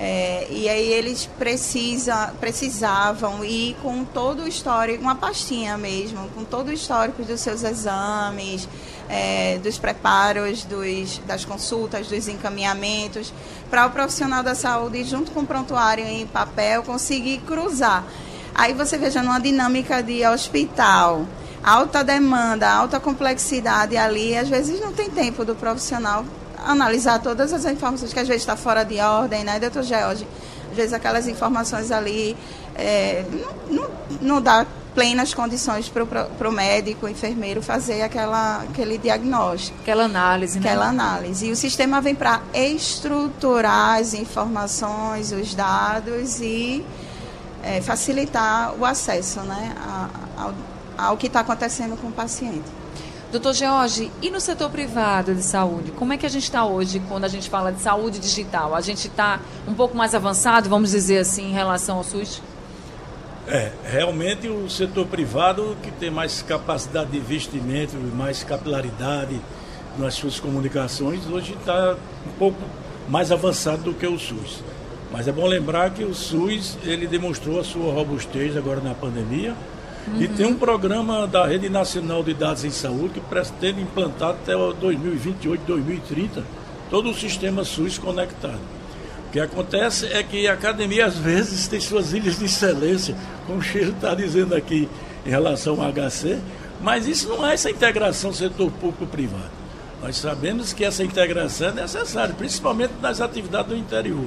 É, 0.00 0.46
e 0.48 0.68
aí 0.68 0.92
eles 0.92 1.28
precisa, 1.38 2.32
precisavam 2.38 3.44
ir 3.44 3.76
com 3.82 4.04
todo 4.04 4.44
o 4.44 4.48
histórico, 4.48 5.02
uma 5.02 5.16
pastinha 5.16 5.76
mesmo, 5.76 6.28
com 6.36 6.44
todo 6.44 6.68
o 6.68 6.72
histórico 6.72 7.24
dos 7.24 7.40
seus 7.40 7.64
exames, 7.64 8.68
é, 9.08 9.58
dos 9.58 9.76
preparos, 9.76 10.62
dos, 10.62 11.18
das 11.26 11.44
consultas, 11.44 12.06
dos 12.06 12.28
encaminhamentos, 12.28 13.34
para 13.68 13.86
o 13.86 13.90
profissional 13.90 14.40
da 14.40 14.54
saúde, 14.54 15.02
junto 15.02 15.32
com 15.32 15.40
o 15.40 15.46
prontuário 15.46 16.06
em 16.06 16.24
papel, 16.28 16.84
conseguir 16.84 17.38
cruzar. 17.38 18.04
Aí 18.54 18.72
você 18.74 18.96
veja 18.96 19.20
numa 19.20 19.40
dinâmica 19.40 20.00
de 20.00 20.24
hospital, 20.24 21.26
alta 21.62 22.04
demanda, 22.04 22.70
alta 22.70 23.00
complexidade 23.00 23.96
ali, 23.96 24.36
às 24.36 24.48
vezes 24.48 24.80
não 24.80 24.92
tem 24.92 25.10
tempo 25.10 25.44
do 25.44 25.56
profissional 25.56 26.24
analisar 26.66 27.20
todas 27.20 27.52
as 27.52 27.64
informações 27.64 28.12
que 28.12 28.20
às 28.20 28.28
vezes 28.28 28.42
está 28.42 28.56
fora 28.56 28.84
de 28.84 29.00
ordem, 29.00 29.44
né, 29.44 29.58
doutor 29.58 29.82
George? 29.82 30.26
Às 30.70 30.76
vezes 30.76 30.92
aquelas 30.92 31.26
informações 31.26 31.90
ali 31.90 32.36
é, 32.74 33.24
não, 33.32 33.76
não, 33.76 33.90
não 34.20 34.42
dá 34.42 34.66
plenas 34.94 35.32
condições 35.32 35.88
para 35.88 36.48
o 36.48 36.52
médico, 36.52 37.06
o 37.06 37.08
enfermeiro 37.08 37.62
fazer 37.62 38.02
aquela, 38.02 38.62
aquele 38.62 38.98
diagnóstico. 38.98 39.78
Aquela 39.80 40.04
análise, 40.04 40.58
né? 40.58 40.68
Aquela 40.68 40.88
análise. 40.88 41.46
E 41.46 41.52
o 41.52 41.56
sistema 41.56 42.00
vem 42.00 42.16
para 42.16 42.40
estruturar 42.52 44.00
as 44.00 44.12
informações, 44.12 45.30
os 45.30 45.54
dados 45.54 46.40
e 46.40 46.84
é, 47.62 47.80
facilitar 47.80 48.74
o 48.74 48.84
acesso 48.84 49.40
né, 49.42 49.72
ao, 50.36 50.52
ao 50.98 51.16
que 51.16 51.28
está 51.28 51.40
acontecendo 51.40 51.96
com 52.00 52.08
o 52.08 52.12
paciente. 52.12 52.77
Doutor 53.30 53.52
George, 53.52 54.10
e 54.22 54.30
no 54.30 54.40
setor 54.40 54.70
privado 54.70 55.34
de 55.34 55.42
saúde? 55.42 55.90
Como 55.90 56.14
é 56.14 56.16
que 56.16 56.24
a 56.24 56.30
gente 56.30 56.44
está 56.44 56.64
hoje 56.64 56.98
quando 57.08 57.24
a 57.24 57.28
gente 57.28 57.50
fala 57.50 57.70
de 57.70 57.78
saúde 57.78 58.18
digital? 58.18 58.74
A 58.74 58.80
gente 58.80 59.06
está 59.06 59.38
um 59.66 59.74
pouco 59.74 59.94
mais 59.94 60.14
avançado, 60.14 60.66
vamos 60.70 60.92
dizer 60.92 61.18
assim, 61.18 61.50
em 61.50 61.52
relação 61.52 61.98
ao 61.98 62.04
SUS? 62.04 62.40
É, 63.46 63.70
realmente 63.84 64.48
o 64.48 64.70
setor 64.70 65.06
privado 65.08 65.76
que 65.82 65.90
tem 65.90 66.10
mais 66.10 66.40
capacidade 66.40 67.10
de 67.10 67.18
investimento, 67.18 67.96
mais 68.16 68.42
capilaridade 68.42 69.38
nas 69.98 70.14
suas 70.14 70.40
comunicações, 70.40 71.26
hoje 71.26 71.52
está 71.52 71.96
um 72.26 72.38
pouco 72.38 72.58
mais 73.10 73.30
avançado 73.30 73.82
do 73.82 73.92
que 73.92 74.06
o 74.06 74.18
SUS. 74.18 74.62
Mas 75.12 75.28
é 75.28 75.32
bom 75.32 75.46
lembrar 75.46 75.90
que 75.90 76.02
o 76.02 76.14
SUS 76.14 76.78
ele 76.82 77.06
demonstrou 77.06 77.60
a 77.60 77.64
sua 77.64 77.92
robustez 77.92 78.56
agora 78.56 78.80
na 78.80 78.94
pandemia 78.94 79.54
uhum. 80.14 80.22
e 80.22 80.28
tem 80.28 80.46
um 80.46 80.54
programa 80.54 81.26
da 81.26 81.46
Rede 81.46 81.68
Nacional 81.68 82.22
de 82.22 82.34
Dados 82.34 82.64
em 82.64 82.70
Saúde 82.70 83.14
que 83.14 83.20
pretende 83.20 83.80
implantar 83.80 84.30
até 84.30 84.52
2028, 84.52 85.62
2030 85.66 86.44
todo 86.90 87.10
o 87.10 87.14
sistema 87.14 87.64
SUS 87.64 87.98
conectado. 87.98 88.60
O 89.28 89.30
que 89.30 89.40
acontece 89.40 90.06
é 90.06 90.22
que 90.22 90.48
a 90.48 90.54
academia, 90.54 91.04
às 91.04 91.18
vezes, 91.18 91.68
tem 91.68 91.78
suas 91.78 92.14
ilhas 92.14 92.38
de 92.38 92.46
excelência, 92.46 93.14
como 93.46 93.58
o 93.58 93.62
Cheiro 93.62 93.90
está 93.90 94.14
dizendo 94.14 94.54
aqui 94.54 94.88
em 95.26 95.28
relação 95.30 95.82
ao 95.82 95.92
HC, 95.92 96.38
mas 96.80 97.06
isso 97.06 97.28
não 97.28 97.46
é 97.46 97.52
essa 97.52 97.70
integração 97.70 98.32
setor 98.32 98.70
público-privado. 98.70 99.50
Nós 100.02 100.16
sabemos 100.16 100.72
que 100.72 100.84
essa 100.84 101.04
integração 101.04 101.68
é 101.68 101.72
necessária, 101.72 102.34
principalmente 102.34 102.94
nas 103.02 103.20
atividades 103.20 103.68
do 103.70 103.76
interior. 103.76 104.24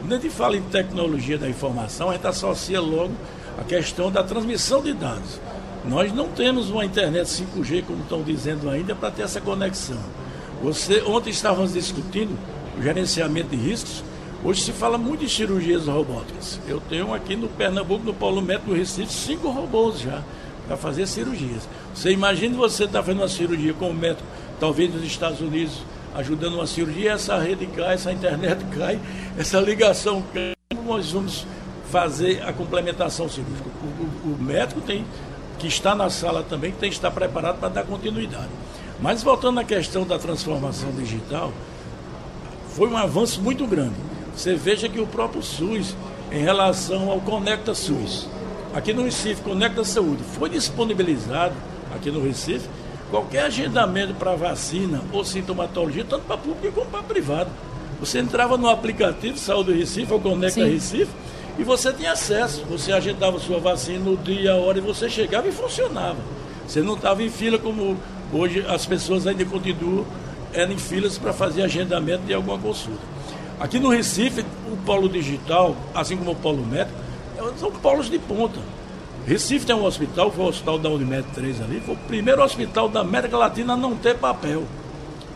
Quando 0.00 0.12
a 0.12 0.16
gente 0.16 0.30
fala 0.30 0.56
em 0.56 0.62
tecnologia 0.62 1.36
da 1.36 1.48
informação, 1.48 2.08
a 2.08 2.14
gente 2.14 2.26
associa 2.26 2.80
logo 2.80 3.12
a 3.58 3.64
questão 3.64 4.10
da 4.10 4.22
transmissão 4.22 4.82
de 4.82 4.92
dados. 4.92 5.40
Nós 5.84 6.12
não 6.12 6.28
temos 6.28 6.70
uma 6.70 6.84
internet 6.84 7.26
5G, 7.26 7.84
como 7.84 8.02
estão 8.02 8.22
dizendo 8.22 8.68
ainda, 8.68 8.94
para 8.94 9.10
ter 9.10 9.22
essa 9.22 9.40
conexão. 9.40 9.98
Você, 10.62 11.02
ontem 11.02 11.30
estávamos 11.30 11.72
discutindo 11.72 12.36
o 12.78 12.82
gerenciamento 12.82 13.50
de 13.50 13.56
riscos 13.56 14.02
Hoje 14.44 14.62
se 14.62 14.72
fala 14.72 14.96
muito 14.96 15.24
de 15.24 15.28
cirurgias 15.28 15.86
robóticas. 15.86 16.60
Eu 16.68 16.80
tenho 16.80 17.12
aqui 17.12 17.34
no 17.34 17.48
Pernambuco, 17.48 18.04
no 18.04 18.14
Polo 18.14 18.40
Médico, 18.40 18.70
no 18.70 18.76
Recife, 18.76 19.12
cinco 19.12 19.50
robôs 19.50 19.98
já 19.98 20.22
para 20.68 20.76
fazer 20.76 21.08
cirurgias. 21.08 21.68
Você 21.92 22.12
imagina 22.12 22.56
você 22.56 22.84
estar 22.84 23.00
tá 23.00 23.04
fazendo 23.04 23.22
uma 23.22 23.28
cirurgia 23.28 23.74
com 23.74 23.90
um 23.90 23.92
médico, 23.92 24.22
talvez 24.60 24.94
nos 24.94 25.02
Estados 25.02 25.40
Unidos, 25.40 25.82
ajudando 26.14 26.54
uma 26.54 26.68
cirurgia, 26.68 27.12
essa 27.12 27.36
rede 27.36 27.66
cai, 27.66 27.94
essa 27.94 28.12
internet 28.12 28.64
cai, 28.78 29.00
essa 29.36 29.58
ligação 29.58 30.22
cai. 30.32 30.52
Nós 30.86 31.10
vamos 31.10 31.44
fazer 31.90 32.42
a 32.42 32.52
complementação 32.52 33.28
cirúrgica? 33.28 33.68
O, 33.82 34.28
o, 34.30 34.34
o 34.34 34.42
médico 34.42 34.80
tem 34.80 35.04
que 35.58 35.66
estar 35.66 35.94
na 35.94 36.08
sala 36.08 36.42
também, 36.42 36.72
tem 36.72 36.90
que 36.90 36.96
estar 36.96 37.10
preparado 37.10 37.58
para 37.58 37.68
dar 37.68 37.84
continuidade. 37.84 38.48
Mas 39.00 39.22
voltando 39.22 39.60
à 39.60 39.64
questão 39.64 40.04
da 40.04 40.18
transformação 40.18 40.90
digital, 40.92 41.52
foi 42.70 42.88
um 42.88 42.96
avanço 42.96 43.40
muito 43.40 43.66
grande. 43.66 43.94
Você 44.34 44.54
veja 44.54 44.88
que 44.88 45.00
o 45.00 45.06
próprio 45.06 45.42
SUS, 45.42 45.96
em 46.30 46.42
relação 46.42 47.10
ao 47.10 47.20
Conecta 47.20 47.74
SUS, 47.74 48.28
aqui 48.74 48.92
no 48.92 49.02
Recife, 49.02 49.42
Conecta 49.42 49.82
Saúde, 49.84 50.22
foi 50.22 50.48
disponibilizado 50.48 51.54
aqui 51.94 52.10
no 52.10 52.22
Recife 52.22 52.68
qualquer 53.10 53.44
agendamento 53.44 54.14
para 54.14 54.36
vacina 54.36 55.00
ou 55.12 55.24
sintomatologia, 55.24 56.04
tanto 56.04 56.24
para 56.24 56.36
público 56.36 56.72
como 56.72 56.90
para 56.90 57.02
privado. 57.02 57.50
Você 58.00 58.20
entrava 58.20 58.56
no 58.56 58.68
aplicativo 58.68 59.38
Saúde 59.38 59.72
Recife 59.72 60.12
ou 60.12 60.20
Conecta 60.20 60.62
Sim. 60.64 60.70
Recife 60.70 61.10
e 61.58 61.64
você 61.64 61.92
tinha 61.92 62.12
acesso. 62.12 62.64
Você 62.70 62.92
agendava 62.92 63.38
sua 63.38 63.58
vacina 63.58 63.98
no 63.98 64.16
dia, 64.16 64.52
a 64.52 64.56
hora 64.56 64.78
e 64.78 64.80
você 64.80 65.10
chegava 65.10 65.48
e 65.48 65.52
funcionava. 65.52 66.18
Você 66.66 66.80
não 66.80 66.94
estava 66.94 67.22
em 67.22 67.30
fila 67.30 67.58
como 67.58 67.96
hoje 68.32 68.64
as 68.68 68.86
pessoas 68.86 69.26
ainda 69.26 69.44
continuam 69.44 70.06
eram 70.52 70.72
em 70.72 70.78
filas 70.78 71.18
para 71.18 71.32
fazer 71.32 71.62
agendamento 71.62 72.22
de 72.24 72.34
alguma 72.34 72.58
consulta. 72.58 73.02
Aqui 73.60 73.78
no 73.78 73.88
Recife, 73.88 74.44
o 74.70 74.76
polo 74.78 75.08
digital, 75.08 75.76
assim 75.94 76.16
como 76.16 76.32
o 76.32 76.36
polo 76.36 76.64
médico, 76.64 76.96
são 77.58 77.70
polos 77.70 78.08
de 78.08 78.18
ponta. 78.18 78.60
Recife 79.26 79.66
tem 79.66 79.74
um 79.74 79.84
hospital, 79.84 80.30
foi 80.30 80.44
o 80.44 80.48
hospital 80.48 80.78
da 80.78 80.88
Unimed 80.88 81.26
3 81.34 81.60
ali, 81.60 81.80
foi 81.80 81.94
o 81.94 81.98
primeiro 81.98 82.42
hospital 82.42 82.88
da 82.88 83.00
América 83.00 83.36
Latina 83.36 83.74
a 83.74 83.76
não 83.76 83.94
ter 83.94 84.16
papel. 84.16 84.64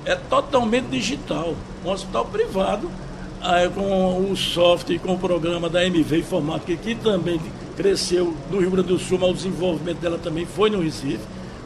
É 0.05 0.14
totalmente 0.14 0.87
digital. 0.87 1.55
Um 1.85 1.91
hospital 1.91 2.25
privado, 2.26 2.91
com 3.75 4.30
o 4.30 4.37
software, 4.37 4.99
com 4.99 5.14
o 5.14 5.18
programa 5.18 5.68
da 5.68 5.84
MV 5.84 6.18
Informática, 6.18 6.76
que 6.76 6.94
também 6.94 7.40
cresceu 7.76 8.37
no 8.50 8.61
Rio 8.61 8.70
Grande 8.70 8.88
do 8.88 8.99
Sul, 8.99 9.18
mas 9.18 9.30
o 9.30 9.34
desenvolvimento 9.34 9.99
dela 9.99 10.18
também 10.18 10.46
foi 10.46 10.70
no 10.70 10.80
Recife. 10.80 11.20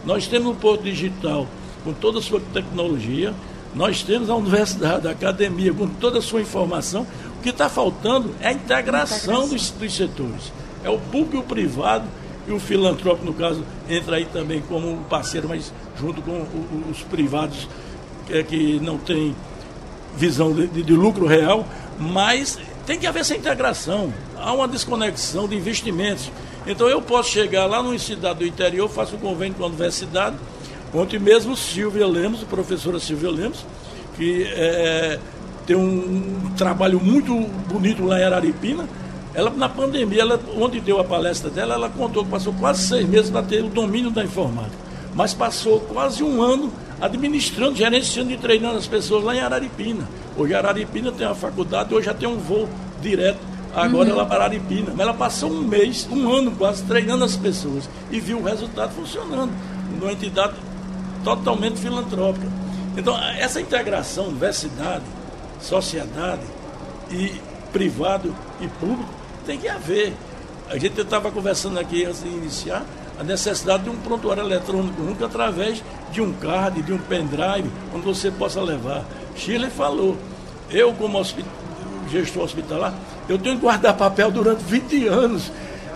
Nós 0.04 0.26
temos 0.26 0.48
um 0.48 0.54
porto 0.54 0.84
digital 0.84 1.46
com 1.84 1.92
toda 1.92 2.18
a 2.18 2.22
sua 2.22 2.40
tecnologia. 2.52 3.34
Nós 3.74 4.02
temos 4.02 4.30
a 4.30 4.34
universidade, 4.34 5.06
a 5.06 5.10
academia, 5.10 5.72
com 5.72 5.86
toda 5.86 6.18
a 6.18 6.22
sua 6.22 6.40
informação. 6.40 7.06
O 7.38 7.42
que 7.42 7.50
está 7.50 7.68
faltando 7.68 8.30
é 8.40 8.48
a 8.48 8.52
integração, 8.52 9.44
integração. 9.44 9.48
Dos, 9.48 9.70
dos, 9.70 9.94
setores. 9.94 10.52
É 10.82 10.88
o 10.88 10.98
público 10.98 11.36
e 11.36 11.38
o 11.40 11.42
privado, 11.42 12.04
e 12.48 12.52
o 12.52 12.60
filantrópico, 12.60 13.26
no 13.26 13.34
caso, 13.34 13.64
entra 13.88 14.16
aí 14.16 14.24
também 14.24 14.62
como 14.62 14.98
parceiro, 15.04 15.48
mas 15.48 15.72
junto 15.98 16.22
com 16.22 16.46
os 16.90 17.02
privados 17.02 17.68
que, 18.26 18.42
que 18.44 18.80
não 18.80 18.96
tem 18.98 19.34
visão 20.16 20.52
de, 20.52 20.66
de, 20.66 20.82
de 20.82 20.92
lucro 20.92 21.26
real, 21.26 21.66
mas 21.98 22.58
tem 22.86 22.98
que 22.98 23.06
haver 23.06 23.20
essa 23.20 23.36
integração. 23.36 24.12
Há 24.36 24.52
uma 24.52 24.68
desconexão 24.68 25.48
de 25.48 25.56
investimentos. 25.56 26.30
Então 26.66 26.88
eu 26.88 27.00
posso 27.00 27.30
chegar 27.30 27.66
lá 27.66 27.82
numa 27.82 27.98
cidade 27.98 28.40
do 28.40 28.46
interior, 28.46 28.88
faço 28.88 29.16
um 29.16 29.18
convênio 29.18 29.54
com 29.54 29.64
a 29.64 29.66
universidade, 29.68 30.36
Ontem 30.94 31.18
mesmo 31.18 31.56
Silvia 31.56 32.06
Lemos, 32.06 32.42
a 32.42 32.46
professora 32.46 32.98
Silvia 32.98 33.30
Lemos, 33.30 33.66
que 34.16 34.44
é, 34.44 35.18
tem 35.66 35.76
um 35.76 36.50
trabalho 36.56 36.98
muito 36.98 37.34
bonito 37.68 38.04
lá 38.04 38.18
em 38.18 38.24
Araripina. 38.24 38.88
Ela, 39.34 39.50
na 39.50 39.68
pandemia, 39.68 40.22
ela, 40.22 40.40
onde 40.56 40.80
deu 40.80 40.98
a 40.98 41.04
palestra 41.04 41.50
dela, 41.50 41.74
ela 41.74 41.90
contou 41.90 42.24
que 42.24 42.30
passou 42.30 42.54
quase 42.54 42.86
seis 42.88 43.06
meses 43.06 43.30
para 43.30 43.42
ter 43.42 43.62
o 43.62 43.68
domínio 43.68 44.10
da 44.10 44.24
informática. 44.24 44.76
Mas 45.14 45.34
passou 45.34 45.80
quase 45.80 46.22
um 46.22 46.40
ano 46.40 46.72
administrando, 47.00 47.76
gerenciando 47.76 48.32
e 48.32 48.36
treinando 48.36 48.78
as 48.78 48.86
pessoas 48.86 49.24
lá 49.24 49.34
em 49.34 49.40
Araripina. 49.40 50.08
Hoje 50.36 50.54
Araripina 50.54 51.12
tem 51.12 51.26
uma 51.26 51.34
faculdade, 51.34 51.94
hoje 51.94 52.06
já 52.06 52.14
tem 52.14 52.28
um 52.28 52.38
voo 52.38 52.68
direto 53.00 53.38
agora 53.76 54.08
uhum. 54.08 54.14
ela 54.14 54.26
para 54.26 54.44
Araripina. 54.44 54.90
Mas 54.90 55.00
ela 55.00 55.14
passou 55.14 55.50
um 55.50 55.62
mês, 55.62 56.08
um 56.10 56.32
ano 56.32 56.50
quase, 56.52 56.82
treinando 56.84 57.24
as 57.24 57.36
pessoas 57.36 57.88
e 58.10 58.18
viu 58.18 58.38
o 58.38 58.42
resultado 58.42 58.92
funcionando. 58.94 59.52
Numa 60.00 60.12
entidade 60.12 60.54
totalmente 61.22 61.78
filantrópica. 61.78 62.46
Então, 62.96 63.16
essa 63.38 63.60
integração, 63.60 64.28
universidade, 64.28 65.04
sociedade 65.60 66.42
e 67.10 67.32
privado 67.72 68.34
e 68.60 68.68
público 68.68 69.08
tem 69.44 69.58
que 69.58 69.68
haver. 69.68 70.14
A 70.68 70.78
gente 70.78 71.00
estava 71.00 71.30
conversando 71.30 71.78
aqui 71.78 72.04
antes 72.04 72.22
de 72.22 72.28
iniciar 72.28 72.84
a 73.18 73.24
necessidade 73.24 73.84
de 73.84 73.90
um 73.90 73.96
prontuário 73.96 74.42
eletrônico 74.42 75.02
único 75.02 75.24
através 75.24 75.82
de 76.12 76.20
um 76.20 76.32
card, 76.32 76.82
de 76.82 76.92
um 76.92 76.98
pendrive, 76.98 77.70
onde 77.94 78.04
você 78.04 78.30
possa 78.30 78.60
levar. 78.60 79.04
Chile 79.34 79.70
falou, 79.70 80.16
eu 80.70 80.92
como 80.92 81.22
gestor 82.10 82.44
hospitalar, 82.44 82.94
eu 83.28 83.38
tenho 83.38 83.56
que 83.56 83.62
guardar 83.62 83.96
papel 83.96 84.30
durante 84.30 84.62
20 84.64 85.06
anos. 85.08 85.50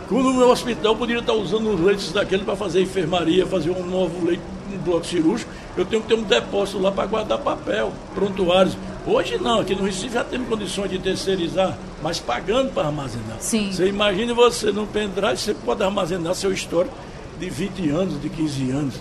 Quando 0.09 0.25
no 0.25 0.35
meu 0.35 0.51
hospital 0.51 0.97
poderia 0.97 1.21
estar 1.21 1.35
usando 1.35 1.73
os 1.73 1.81
leitos 1.81 2.13
daquele 2.13 2.43
para 2.43 2.57
fazer 2.57 2.83
enfermaria, 2.83 3.47
fazer 3.47 3.71
um 3.71 3.87
novo 3.87 4.27
leito 4.27 4.43
um 4.73 4.79
bloco 4.79 5.05
cirúrgico, 5.05 5.51
eu 5.77 5.85
tenho 5.85 6.03
que 6.03 6.09
ter 6.09 6.15
um 6.15 6.23
depósito 6.23 6.79
lá 6.79 6.93
para 6.93 7.07
guardar 7.07 7.39
papel, 7.39 7.93
prontuários. 8.15 8.77
Hoje 9.07 9.39
não, 9.39 9.61
aqui 9.61 9.75
no 9.75 9.85
Recife 9.85 10.15
já 10.15 10.23
temos 10.23 10.49
condições 10.49 10.91
de 10.91 10.99
terceirizar, 10.99 11.77
mas 12.03 12.19
pagando 12.19 12.73
para 12.73 12.87
armazenar. 12.87 13.39
Sim. 13.41 13.73
Você 13.73 13.89
imagine 13.89 14.33
você 14.33 14.71
num 14.71 14.87
pendrive, 14.87 15.37
você 15.37 15.55
pode 15.55 15.83
armazenar 15.83 16.35
seu 16.35 16.53
histórico 16.53 16.95
de 17.41 17.49
20 17.51 17.89
anos, 17.89 18.21
de 18.21 18.29
15 18.29 18.71
anos. 18.71 18.95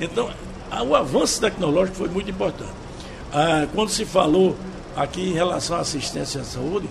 Então, 0.00 0.28
o 0.86 0.94
avanço 0.94 1.40
tecnológico 1.40 1.96
foi 1.96 2.08
muito 2.08 2.28
importante. 2.28 2.72
Ah, 3.32 3.66
quando 3.72 3.90
se 3.90 4.04
falou 4.04 4.56
aqui 4.96 5.22
em 5.22 5.32
relação 5.32 5.76
à 5.76 5.80
assistência 5.80 6.40
à 6.40 6.44
saúde, 6.44 6.88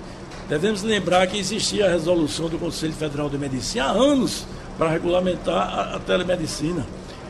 devemos 0.48 0.82
lembrar 0.82 1.28
que 1.28 1.38
existia 1.38 1.86
a 1.86 1.90
resolução 1.90 2.48
do 2.48 2.58
Conselho 2.58 2.94
Federal 2.94 3.30
de 3.30 3.38
Medicina 3.38 3.86
há 3.86 3.92
anos 3.92 4.46
para 4.78 4.90
regulamentar 4.90 5.56
a, 5.56 5.96
a 5.96 6.00
telemedicina. 6.00 6.86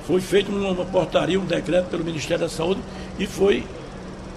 Foi 0.08 0.22
feito 0.22 0.51
uma 0.51 0.86
portaria, 0.86 1.39
um 1.39 1.46
decreto 1.46 1.88
pelo 1.88 2.03
Ministério 2.03 2.44
da 2.44 2.50
Saúde 2.50 2.82
e 3.18 3.25
foi 3.25 3.65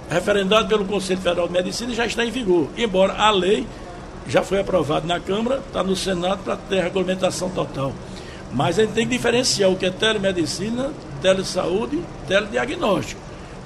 referendado 0.09 0.69
pelo 0.69 0.85
Conselho 0.85 1.21
Federal 1.21 1.47
de 1.47 1.53
Medicina 1.53 1.93
e 1.93 1.95
já 1.95 2.07
está 2.07 2.25
em 2.25 2.31
vigor. 2.31 2.69
Embora 2.77 3.15
a 3.15 3.31
lei 3.31 3.67
já 4.29 4.43
foi 4.43 4.61
aprovado 4.61 5.07
na 5.07 5.21
Câmara, 5.21 5.63
está 5.67 5.83
no 5.83 5.95
Senado 5.95 6.41
para 6.45 6.57
ter 6.57 6.83
regulamentação 6.83 7.51
total. 7.51 7.93
Mas 8.53 8.79
a 8.79 8.83
gente 8.83 8.95
tem 8.95 9.07
que 9.07 9.17
diferenciar 9.17 9.71
o 9.71 9.77
que 9.77 9.87
é 9.87 9.91
telemedicina, 9.91 10.91
telesaúde, 11.21 12.01
telediagnóstico. 12.27 13.21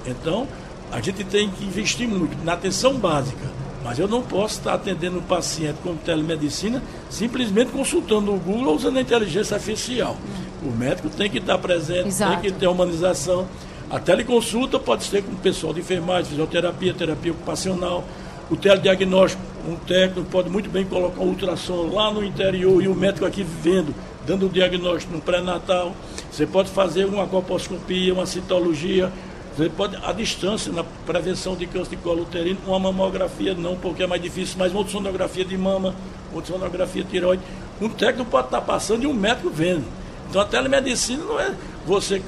Então, 0.07 0.47
a 0.91 1.01
gente 1.01 1.23
tem 1.25 1.49
que 1.51 1.65
investir 1.65 2.09
muito 2.09 2.43
na 2.45 2.55
atenção 2.55 2.95
básica. 2.95 3.61
Mas 3.83 3.99
eu 3.99 4.07
não 4.07 4.23
posso 4.23 4.59
estar 4.59 4.75
atendendo 4.75 5.19
um 5.19 5.23
paciente 5.23 5.77
com 5.83 5.97
telemedicina 5.97 6.83
simplesmente 7.09 7.71
consultando 7.71 8.35
o 8.35 8.39
Google 8.39 8.75
usando 8.75 8.99
a 8.99 9.01
inteligência 9.01 9.55
artificial. 9.55 10.17
O 10.63 10.71
médico 10.71 11.09
tem 11.09 11.31
que 11.31 11.39
estar 11.39 11.57
presente, 11.59 12.09
Exato. 12.09 12.33
tem 12.33 12.53
que 12.53 12.59
ter 12.59 12.67
humanização. 12.67 13.47
A 13.91 13.99
teleconsulta 13.99 14.79
pode 14.79 15.05
ser 15.05 15.23
com 15.23 15.33
o 15.33 15.37
pessoal 15.37 15.73
de 15.73 15.81
enfermagem, 15.81 16.27
fisioterapia, 16.27 16.93
terapia 16.93 17.33
ocupacional. 17.33 18.05
O 18.51 18.57
telediagnóstico, 18.57 19.43
um 19.67 19.77
técnico 19.77 20.29
pode 20.31 20.51
muito 20.51 20.69
bem 20.69 20.85
colocar 20.85 21.23
um 21.23 21.29
ultrassom 21.29 21.91
lá 21.93 22.13
no 22.13 22.23
interior 22.23 22.83
e 22.83 22.89
o 22.89 22.95
médico 22.95 23.25
aqui 23.25 23.43
vendo, 23.43 23.95
dando 24.31 24.47
o 24.47 24.49
diagnóstico 24.49 25.13
no 25.13 25.21
pré-natal. 25.21 25.93
Você 26.31 26.47
pode 26.47 26.71
fazer 26.71 27.05
uma 27.05 27.27
colposcopia, 27.27 28.15
uma 28.15 28.27
citologia, 28.27 29.11
você 29.57 29.69
pode, 29.69 29.97
à 30.05 30.13
distância, 30.13 30.73
na 30.73 30.85
prevenção 30.85 31.57
de 31.57 31.67
câncer 31.67 31.91
de 31.91 31.97
colo 31.97 32.23
uterino, 32.23 32.61
uma 32.65 32.79
mamografia 32.79 33.55
não, 33.55 33.75
porque 33.75 34.05
é 34.05 34.07
mais 34.07 34.23
difícil, 34.23 34.55
mas 34.57 34.71
uma 34.71 34.79
ultrassonografia 34.79 35.45
de 35.45 35.59
mama, 35.59 35.97
ultrassonografia 36.33 37.03
tiroide. 37.03 37.43
Um 37.81 37.89
técnico 37.89 38.31
pode 38.31 38.47
estar 38.47 38.61
passando 38.61 39.03
e 39.03 39.07
um 39.09 39.13
médico 39.13 39.51
vendo. 39.51 39.85
Então 40.29 40.41
a 40.41 40.45
telemedicina 40.45 41.25
não 41.25 41.41
é 41.41 41.53
você 41.85 42.23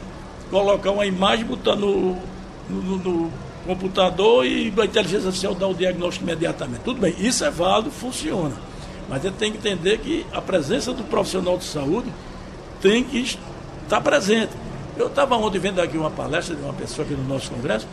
colocar 0.50 0.90
uma 0.90 1.06
imagem, 1.06 1.44
botar 1.44 1.76
no, 1.76 2.16
no, 2.68 2.98
no 2.98 3.30
computador 3.64 4.44
e 4.44 4.74
a 4.76 4.84
inteligência 4.84 5.28
artificial 5.28 5.54
dá 5.54 5.68
o 5.68 5.74
diagnóstico 5.74 6.24
imediatamente. 6.24 6.80
Tudo 6.80 7.00
bem, 7.00 7.14
isso 7.16 7.44
é 7.44 7.50
válido, 7.50 7.92
funciona. 7.92 8.71
Mas 9.12 9.22
ele 9.26 9.34
tem 9.38 9.52
que 9.52 9.58
entender 9.58 9.98
que 9.98 10.24
a 10.32 10.40
presença 10.40 10.90
do 10.90 11.04
profissional 11.04 11.58
de 11.58 11.64
saúde 11.64 12.10
tem 12.80 13.04
que 13.04 13.18
estar 13.18 14.00
presente. 14.00 14.52
Eu 14.96 15.08
estava 15.08 15.36
ontem 15.36 15.58
vendo 15.58 15.82
aqui 15.82 15.98
uma 15.98 16.10
palestra 16.10 16.56
de 16.56 16.62
uma 16.62 16.72
pessoa 16.72 17.04
aqui 17.04 17.14
no 17.14 17.28
nosso 17.28 17.50
congresso, 17.50 17.86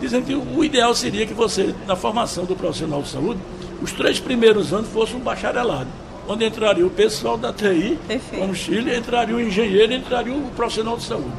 dizendo 0.00 0.26
que 0.26 0.34
o 0.34 0.64
ideal 0.64 0.92
seria 0.92 1.24
que 1.24 1.32
você, 1.32 1.72
na 1.86 1.94
formação 1.94 2.44
do 2.44 2.56
profissional 2.56 3.00
de 3.00 3.08
saúde, 3.10 3.38
os 3.80 3.92
três 3.92 4.18
primeiros 4.18 4.72
anos 4.72 4.88
fosse 4.88 5.14
um 5.14 5.20
bacharelado, 5.20 5.86
onde 6.26 6.44
entraria 6.44 6.84
o 6.84 6.90
pessoal 6.90 7.38
da 7.38 7.52
TI, 7.52 7.96
Perfeito. 8.08 8.40
como 8.40 8.52
Chile, 8.52 8.96
entraria 8.96 9.36
o 9.36 9.40
engenheiro, 9.40 9.92
entraria 9.92 10.34
o 10.34 10.50
profissional 10.50 10.96
de 10.96 11.04
saúde. 11.04 11.30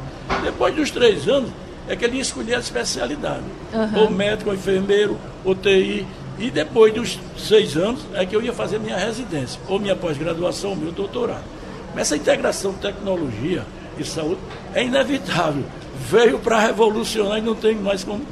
Depois 0.42 0.74
dos 0.74 0.90
três 0.90 1.28
anos, 1.28 1.50
é 1.86 1.94
que 1.94 2.04
ele 2.04 2.18
escolher 2.18 2.54
a 2.54 2.58
especialidade. 2.60 3.44
Uhum. 3.74 4.04
Ou 4.04 4.10
médico, 4.10 4.48
ou 4.48 4.56
enfermeiro, 4.56 5.18
ou 5.44 5.54
TI. 5.54 6.06
E 6.38 6.50
depois 6.50 6.94
dos 6.94 7.18
seis 7.36 7.76
anos 7.76 8.00
é 8.14 8.24
que 8.24 8.34
eu 8.34 8.42
ia 8.42 8.52
fazer 8.52 8.78
minha 8.78 8.96
residência, 8.96 9.60
ou 9.68 9.78
minha 9.78 9.96
pós-graduação, 9.96 10.70
ou 10.70 10.76
meu 10.76 10.92
doutorado. 10.92 11.44
Mas 11.94 12.02
essa 12.02 12.16
integração 12.16 12.72
tecnologia 12.74 13.64
e 13.98 14.04
saúde 14.04 14.40
é 14.74 14.84
inevitável. 14.84 15.64
Veio 16.08 16.38
para 16.38 16.60
revolucionar 16.60 17.38
e 17.38 17.40
não 17.40 17.54
tem 17.54 17.74
mais 17.74 18.04
como 18.04 18.24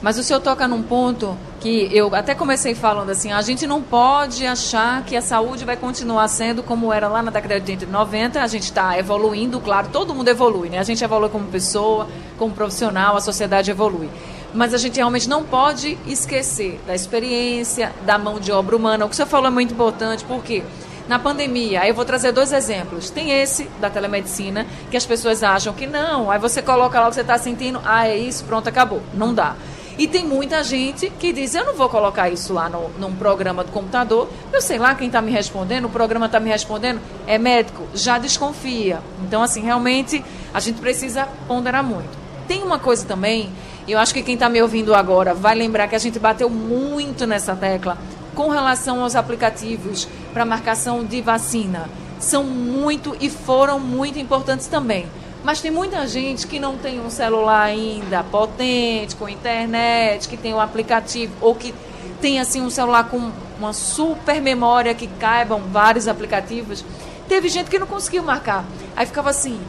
mas 0.00 0.18
o 0.18 0.22
senhor 0.22 0.40
toca 0.40 0.66
num 0.66 0.82
ponto 0.82 1.36
que 1.60 1.88
eu 1.92 2.14
até 2.14 2.34
comecei 2.34 2.74
falando 2.74 3.10
assim, 3.10 3.30
a 3.30 3.42
gente 3.42 3.66
não 3.66 3.82
pode 3.82 4.46
achar 4.46 5.04
que 5.04 5.16
a 5.16 5.20
saúde 5.20 5.64
vai 5.64 5.76
continuar 5.76 6.26
sendo 6.28 6.62
como 6.62 6.92
era 6.92 7.08
lá 7.08 7.22
na 7.22 7.30
década 7.30 7.60
de 7.60 7.86
90, 7.86 8.40
a 8.40 8.46
gente 8.46 8.64
está 8.64 8.98
evoluindo, 8.98 9.60
claro, 9.60 9.88
todo 9.92 10.14
mundo 10.14 10.28
evolui, 10.28 10.68
né? 10.68 10.78
A 10.78 10.82
gente 10.82 11.04
evolui 11.04 11.28
como 11.28 11.46
pessoa, 11.48 12.08
como 12.38 12.54
profissional, 12.54 13.16
a 13.16 13.20
sociedade 13.20 13.70
evolui. 13.70 14.08
Mas 14.54 14.74
a 14.74 14.78
gente 14.78 14.96
realmente 14.96 15.28
não 15.28 15.44
pode 15.44 15.98
esquecer 16.06 16.80
da 16.86 16.94
experiência, 16.94 17.92
da 18.04 18.18
mão 18.18 18.38
de 18.38 18.52
obra 18.52 18.76
humana. 18.76 19.06
O 19.06 19.08
que 19.08 19.16
senhor 19.16 19.28
falou 19.28 19.46
é 19.46 19.50
muito 19.50 19.72
importante, 19.72 20.24
porque 20.24 20.62
na 21.08 21.18
pandemia, 21.18 21.82
aí 21.82 21.88
eu 21.88 21.94
vou 21.94 22.04
trazer 22.04 22.32
dois 22.32 22.52
exemplos. 22.52 23.10
Tem 23.10 23.30
esse 23.30 23.64
da 23.80 23.90
telemedicina, 23.90 24.66
que 24.90 24.96
as 24.96 25.06
pessoas 25.06 25.42
acham 25.42 25.72
que 25.72 25.86
não, 25.86 26.30
aí 26.30 26.38
você 26.38 26.62
coloca 26.62 27.00
lá 27.00 27.06
o 27.06 27.08
que 27.08 27.16
você 27.16 27.22
está 27.22 27.38
sentindo, 27.38 27.80
ah, 27.84 28.06
é 28.06 28.16
isso, 28.16 28.44
pronto, 28.44 28.68
acabou. 28.68 29.02
Não 29.14 29.34
dá. 29.34 29.56
E 29.98 30.06
tem 30.06 30.24
muita 30.24 30.64
gente 30.64 31.10
que 31.18 31.32
diz: 31.32 31.54
eu 31.54 31.64
não 31.64 31.74
vou 31.74 31.88
colocar 31.88 32.30
isso 32.30 32.52
lá 32.52 32.68
no, 32.68 32.88
num 32.98 33.14
programa 33.14 33.62
do 33.62 33.70
computador. 33.70 34.28
Eu 34.52 34.60
sei 34.60 34.78
lá 34.78 34.94
quem 34.94 35.08
está 35.08 35.20
me 35.20 35.30
respondendo, 35.30 35.84
o 35.84 35.90
programa 35.90 36.26
está 36.26 36.40
me 36.40 36.48
respondendo, 36.48 37.00
é 37.26 37.38
médico, 37.38 37.86
já 37.94 38.18
desconfia. 38.18 39.00
Então, 39.22 39.42
assim, 39.42 39.60
realmente 39.60 40.24
a 40.52 40.60
gente 40.60 40.80
precisa 40.80 41.28
ponderar 41.46 41.84
muito. 41.84 42.22
Tem 42.48 42.62
uma 42.62 42.78
coisa 42.78 43.06
também, 43.06 43.52
eu 43.88 43.98
acho 43.98 44.14
que 44.14 44.22
quem 44.22 44.34
está 44.34 44.48
me 44.48 44.62
ouvindo 44.62 44.94
agora 44.94 45.34
vai 45.34 45.54
lembrar 45.54 45.88
que 45.88 45.96
a 45.96 45.98
gente 45.98 46.18
bateu 46.18 46.48
muito 46.48 47.26
nessa 47.26 47.56
tecla 47.56 47.98
com 48.34 48.48
relação 48.48 49.02
aos 49.02 49.16
aplicativos 49.16 50.08
para 50.32 50.44
marcação 50.44 51.04
de 51.04 51.20
vacina. 51.20 51.88
São 52.18 52.44
muito 52.44 53.16
e 53.20 53.28
foram 53.28 53.80
muito 53.80 54.18
importantes 54.18 54.68
também. 54.68 55.06
Mas 55.44 55.60
tem 55.60 55.72
muita 55.72 56.06
gente 56.06 56.46
que 56.46 56.60
não 56.60 56.76
tem 56.76 57.00
um 57.00 57.10
celular 57.10 57.62
ainda 57.62 58.22
potente, 58.22 59.16
com 59.16 59.28
internet, 59.28 60.28
que 60.28 60.36
tem 60.36 60.54
um 60.54 60.60
aplicativo, 60.60 61.32
ou 61.40 61.54
que 61.54 61.74
tem 62.20 62.38
assim 62.38 62.60
um 62.60 62.70
celular 62.70 63.08
com 63.08 63.32
uma 63.58 63.72
super 63.72 64.40
memória 64.40 64.94
que 64.94 65.08
caibam 65.08 65.60
vários 65.72 66.06
aplicativos. 66.06 66.84
Teve 67.28 67.48
gente 67.48 67.68
que 67.68 67.78
não 67.78 67.88
conseguiu 67.88 68.22
marcar. 68.22 68.64
Aí 68.94 69.04
ficava 69.04 69.30
assim, 69.30 69.60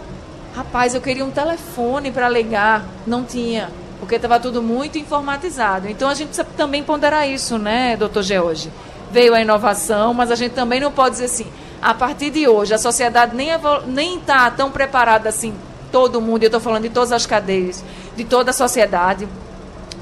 rapaz, 0.56 0.94
eu 0.94 1.02
queria 1.02 1.26
um 1.26 1.32
telefone 1.32 2.12
para 2.12 2.30
ligar, 2.30 2.86
não 3.08 3.24
tinha, 3.24 3.72
porque 4.04 4.16
estava 4.16 4.40
tudo 4.40 4.62
muito 4.62 4.98
informatizado. 4.98 5.90
Então 5.90 6.10
a 6.10 6.14
gente 6.14 6.28
precisa 6.28 6.48
também 6.58 6.84
ponderar 6.84 7.28
isso, 7.28 7.58
né, 7.58 7.96
doutor 7.98 8.24
George? 8.24 8.72
Veio 9.12 9.34
a 9.34 9.42
inovação, 9.42 10.14
mas 10.14 10.32
a 10.32 10.36
gente 10.36 10.54
também 10.54 10.80
não 10.80 10.92
pode 10.92 11.12
dizer 11.12 11.26
assim, 11.26 11.48
a 11.82 11.94
partir 11.94 12.30
de 12.30 12.48
hoje, 12.48 12.74
a 12.74 12.78
sociedade 12.78 13.36
nem 13.36 14.18
está 14.18 14.50
tão 14.52 14.72
preparada 14.72 15.30
assim, 15.30 15.54
todo 15.92 16.20
mundo, 16.20 16.44
eu 16.44 16.48
estou 16.48 16.60
falando 16.60 16.84
de 16.84 16.90
todas 16.90 17.12
as 17.12 17.26
cadeias, 17.26 17.84
de 18.16 18.24
toda 18.24 18.50
a 18.52 18.54
sociedade, 18.54 19.28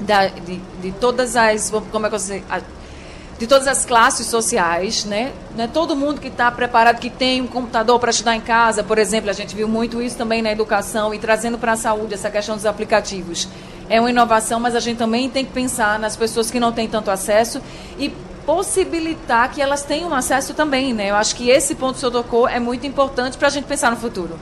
da, 0.00 0.26
de, 0.28 0.56
de 0.80 0.92
todas 0.92 1.36
as, 1.36 1.70
como 1.90 2.06
é 2.06 2.10
que 2.10 2.18
sei, 2.18 2.42
de 3.38 3.46
todas 3.48 3.66
as 3.66 3.84
classes 3.84 4.26
sociais, 4.28 5.04
né? 5.04 5.32
Não 5.56 5.64
é 5.64 5.66
todo 5.66 5.96
mundo 5.96 6.20
que 6.20 6.28
está 6.28 6.48
preparado, 6.50 6.98
que 6.98 7.10
tem 7.10 7.40
um 7.40 7.46
computador 7.48 7.98
para 7.98 8.10
estudar 8.10 8.36
em 8.36 8.40
casa, 8.40 8.84
por 8.84 8.98
exemplo, 8.98 9.30
a 9.30 9.32
gente 9.32 9.54
viu 9.54 9.66
muito 9.66 10.00
isso 10.00 10.16
também 10.16 10.40
na 10.40 10.52
educação 10.52 11.12
e 11.12 11.18
trazendo 11.18 11.58
para 11.58 11.72
a 11.72 11.76
saúde 11.76 12.14
essa 12.14 12.30
questão 12.30 12.54
dos 12.54 12.64
aplicativos. 12.64 13.48
É 13.92 14.00
uma 14.00 14.08
inovação, 14.08 14.58
mas 14.58 14.74
a 14.74 14.80
gente 14.80 14.96
também 14.96 15.28
tem 15.28 15.44
que 15.44 15.52
pensar 15.52 15.98
nas 15.98 16.16
pessoas 16.16 16.50
que 16.50 16.58
não 16.58 16.72
têm 16.72 16.88
tanto 16.88 17.10
acesso 17.10 17.60
e 17.98 18.08
possibilitar 18.46 19.52
que 19.52 19.60
elas 19.60 19.82
tenham 19.82 20.14
acesso 20.14 20.54
também, 20.54 20.94
né? 20.94 21.10
Eu 21.10 21.14
acho 21.14 21.36
que 21.36 21.50
esse 21.50 21.74
ponto 21.74 21.92
que 21.92 21.98
o 21.98 22.00
senhor 22.00 22.10
tocou 22.10 22.48
é 22.48 22.58
muito 22.58 22.86
importante 22.86 23.36
para 23.36 23.48
a 23.48 23.50
gente 23.50 23.66
pensar 23.66 23.90
no 23.90 23.98
futuro. 23.98 24.38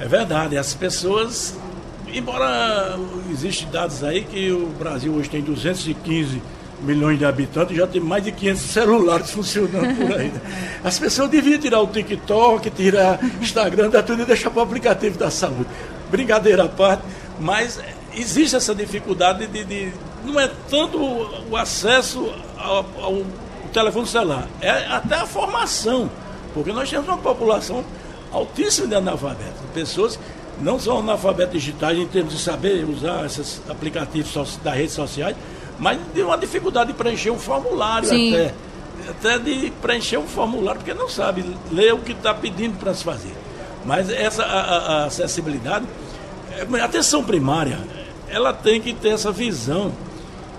É 0.00 0.08
verdade, 0.08 0.58
as 0.58 0.74
pessoas, 0.74 1.54
embora 2.12 2.98
existem 3.30 3.70
dados 3.70 4.02
aí 4.02 4.24
que 4.24 4.50
o 4.50 4.66
Brasil 4.76 5.12
hoje 5.14 5.30
tem 5.30 5.42
215 5.42 6.42
milhões 6.80 7.20
de 7.20 7.24
habitantes 7.24 7.76
já 7.76 7.86
tem 7.86 8.00
mais 8.00 8.24
de 8.24 8.32
500 8.32 8.60
celulares 8.62 9.30
funcionando 9.32 9.96
por 9.96 10.18
aí. 10.18 10.26
Né? 10.26 10.40
As 10.82 10.98
pessoas 10.98 11.30
deviam 11.30 11.60
tirar 11.60 11.80
o 11.82 11.86
TikTok, 11.86 12.68
tirar 12.70 13.20
Instagram, 13.40 13.90
dar 13.90 14.02
tudo 14.02 14.22
e 14.22 14.24
deixar 14.24 14.50
para 14.50 14.58
o 14.58 14.62
aplicativo 14.64 15.16
da 15.16 15.30
saúde. 15.30 15.68
Brincadeira 16.10 16.64
à 16.64 16.68
parte, 16.68 17.04
mas 17.38 17.78
existe 18.16 18.56
essa 18.56 18.74
dificuldade 18.74 19.46
de, 19.46 19.64
de 19.64 19.92
não 20.24 20.40
é 20.40 20.50
tanto 20.68 20.98
o, 20.98 21.56
acesso 21.56 22.32
ao, 22.58 22.84
ao, 23.00 23.22
telefone 23.72 24.06
celular, 24.06 24.48
é 24.60 24.70
até 24.86 25.16
a 25.16 25.26
formação, 25.26 26.10
porque 26.54 26.72
nós 26.72 26.88
temos 26.88 27.06
uma 27.06 27.18
população 27.18 27.84
altíssima 28.32 28.86
de 28.86 28.94
analfabetos, 28.94 29.60
pessoas 29.74 30.18
não 30.60 30.78
são 30.78 30.98
analfabetos 30.98 31.52
digitais 31.52 31.98
em 31.98 32.06
termos 32.06 32.32
de 32.32 32.40
saber 32.40 32.84
usar 32.84 33.26
esses 33.26 33.60
aplicativos 33.68 34.58
das 34.62 34.74
redes 34.74 34.94
sociais, 34.94 35.36
mas 35.78 35.98
de 36.14 36.22
uma 36.22 36.38
dificuldade 36.38 36.92
de 36.92 36.96
preencher 36.96 37.30
um 37.30 37.38
formulário 37.38 38.08
Sim. 38.08 38.34
até. 38.34 38.54
Até 39.08 39.38
de 39.38 39.70
preencher 39.82 40.16
um 40.16 40.26
formulário, 40.26 40.80
porque 40.80 40.94
não 40.94 41.08
sabe 41.08 41.44
ler 41.70 41.92
o 41.92 41.98
que 41.98 42.12
está 42.12 42.32
pedindo 42.32 42.78
para 42.78 42.94
se 42.94 43.04
fazer. 43.04 43.34
Mas 43.84 44.10
essa 44.10 44.42
a, 44.42 45.02
a 45.02 45.04
acessibilidade, 45.04 45.84
é, 46.52 46.80
a 46.80 46.84
atenção 46.84 47.22
primária, 47.22 47.78
ela 48.28 48.52
tem 48.52 48.80
que 48.80 48.92
ter 48.92 49.10
essa 49.10 49.30
visão 49.30 49.92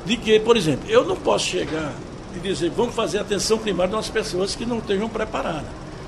de 0.06 0.15
que, 0.17 0.39
por 0.39 0.56
exemplo, 0.56 0.89
eu 0.89 1.06
não 1.06 1.15
posso 1.15 1.45
chegar 1.45 1.93
e 2.36 2.39
dizer, 2.39 2.69
vamos 2.69 2.95
fazer 2.95 3.19
atenção 3.19 3.58
primária 3.58 3.91
das 3.91 4.10
pessoas 4.10 4.56
que 4.56 4.65
não 4.65 4.80
estejam 4.80 5.10
preparadas. 5.10 5.65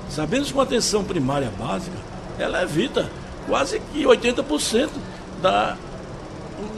Sabendo 0.08 0.46
que 0.46 0.52
uma 0.52 0.62
atenção 0.62 1.04
primária 1.04 1.52
básica, 1.58 1.96
ela 2.38 2.62
evita 2.62 3.10
quase 3.46 3.80
que 3.92 4.04
80% 4.04 4.88
da, 5.42 5.76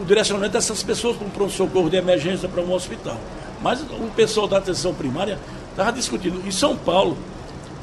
o 0.00 0.04
direcionamento 0.04 0.52
dessas 0.52 0.82
pessoas 0.82 1.16
para 1.16 1.26
um 1.26 1.30
pronto-socorro 1.30 1.88
de 1.88 1.96
emergência 1.96 2.48
para 2.48 2.62
um 2.62 2.72
hospital. 2.72 3.16
Mas 3.62 3.80
o 3.80 4.10
pessoal 4.14 4.48
da 4.48 4.58
atenção 4.58 4.92
primária 4.92 5.38
estava 5.70 5.92
discutindo. 5.92 6.46
Em 6.46 6.50
São 6.50 6.76
Paulo, 6.76 7.16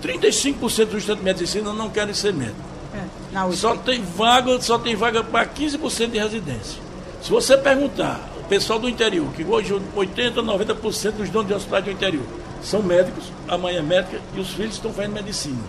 35% 0.03 0.57
dos 0.57 0.75
estudantes 0.75 1.05
de 1.05 1.23
medicina 1.23 1.73
não 1.73 1.89
querem 1.89 2.13
ser 2.13 2.33
médicos. 2.33 2.69
É, 2.93 3.51
só 3.53 3.75
tem 3.75 4.01
vaga, 4.01 4.59
só 4.62 4.77
tem 4.77 4.95
vaga 4.95 5.23
para 5.23 5.45
15% 5.47 6.12
de 6.12 6.17
residência. 6.17 6.88
Se 7.21 7.29
você 7.29 7.58
perguntar 7.58 8.29
pessoal 8.49 8.79
do 8.79 8.89
interior, 8.89 9.32
que 9.34 9.45
hoje 9.45 9.73
80%, 9.95 10.34
90% 10.34 11.12
dos 11.12 11.29
donos 11.29 11.47
de 11.47 11.53
hospitais 11.53 11.86
do 11.86 11.91
interior 11.91 12.25
são 12.63 12.82
médicos, 12.82 13.32
a 13.47 13.58
mãe 13.58 13.75
é 13.77 13.82
médica 13.82 14.19
e 14.36 14.39
os 14.39 14.49
filhos 14.49 14.73
estão 14.73 14.91
fazendo 14.91 15.13
medicina. 15.13 15.62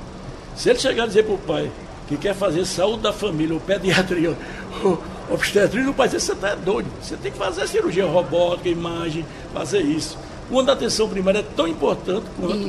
Se 0.56 0.70
ele 0.70 0.78
chegar 0.78 1.04
a 1.04 1.06
dizer 1.06 1.24
para 1.24 1.34
o 1.34 1.38
pai 1.38 1.70
que 2.08 2.16
quer 2.16 2.34
fazer 2.34 2.64
saúde 2.64 3.02
da 3.02 3.12
família, 3.12 3.54
ou 3.54 3.60
pediatria, 3.60 4.36
ou 4.82 5.00
obstetria, 5.30 5.88
o 5.88 5.94
pai 5.94 6.08
dizer, 6.08 6.20
você 6.20 6.32
está 6.32 6.54
doido, 6.54 6.88
você 7.00 7.16
tem 7.16 7.30
que 7.30 7.38
fazer 7.38 7.68
cirurgia 7.68 8.06
robótica, 8.06 8.68
imagem, 8.68 9.24
fazer 9.52 9.82
isso. 9.82 10.18
Quando 10.48 10.70
a 10.70 10.72
atenção 10.72 11.08
primária 11.08 11.38
é 11.38 11.44
tão 11.54 11.68
importante 11.68 12.24
quanto 12.40 12.66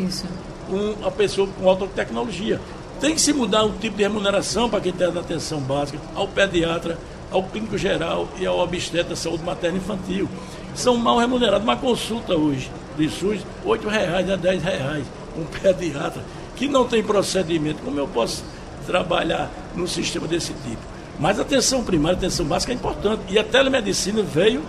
um, 0.70 1.06
a 1.06 1.10
pessoa 1.10 1.48
com 1.48 1.68
alta 1.68 1.88
tecnologia. 1.88 2.60
Tem 3.00 3.16
que 3.16 3.22
se 3.22 3.34
mudar 3.34 3.64
o 3.64 3.72
tipo 3.72 3.98
de 3.98 4.04
remuneração 4.04 4.70
para 4.70 4.80
quem 4.80 4.92
está 4.92 5.10
na 5.10 5.22
atenção 5.22 5.60
básica, 5.60 5.98
ao 6.14 6.28
pediatra, 6.28 7.00
ao 7.32 7.44
clínico 7.44 7.78
geral 7.78 8.28
e 8.38 8.46
ao 8.46 8.60
obstetra 8.60 9.16
saúde 9.16 9.44
materna 9.44 9.78
infantil. 9.78 10.28
São 10.76 10.98
mal 10.98 11.18
remunerados. 11.18 11.64
Uma 11.64 11.78
consulta 11.78 12.36
hoje 12.36 12.70
de 12.98 13.10
SUS, 13.10 13.40
R$ 13.66 13.90
reais 13.90 14.30
a 14.30 14.36
R$ 14.36 14.58
reais. 14.58 15.06
Um 15.38 15.46
pediatra 15.46 16.24
que 16.56 16.68
não 16.68 16.86
tem 16.86 17.02
procedimento. 17.02 17.82
Como 17.84 17.98
eu 17.98 18.08
posso 18.08 18.44
trabalhar 18.86 19.50
num 19.76 19.88
sistema 19.88 20.28
desse 20.28 20.54
tipo? 20.54 20.82
Mas 21.20 21.40
a 21.40 21.44
atenção 21.44 21.84
primária, 21.84 22.18
atenção 22.18 22.46
básica 22.46 22.72
é 22.72 22.76
importante. 22.76 23.22
E 23.30 23.40
a 23.40 23.44
telemedicina 23.44 24.22
veio 24.22 24.64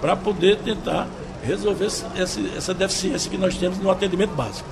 para 0.00 0.16
poder 0.16 0.56
tentar 0.58 1.06
resolver 1.44 1.86
essa 2.56 2.74
deficiência 2.74 3.30
que 3.30 3.38
nós 3.38 3.56
temos 3.56 3.78
no 3.78 3.90
atendimento 3.90 4.34
básico. 4.34 4.68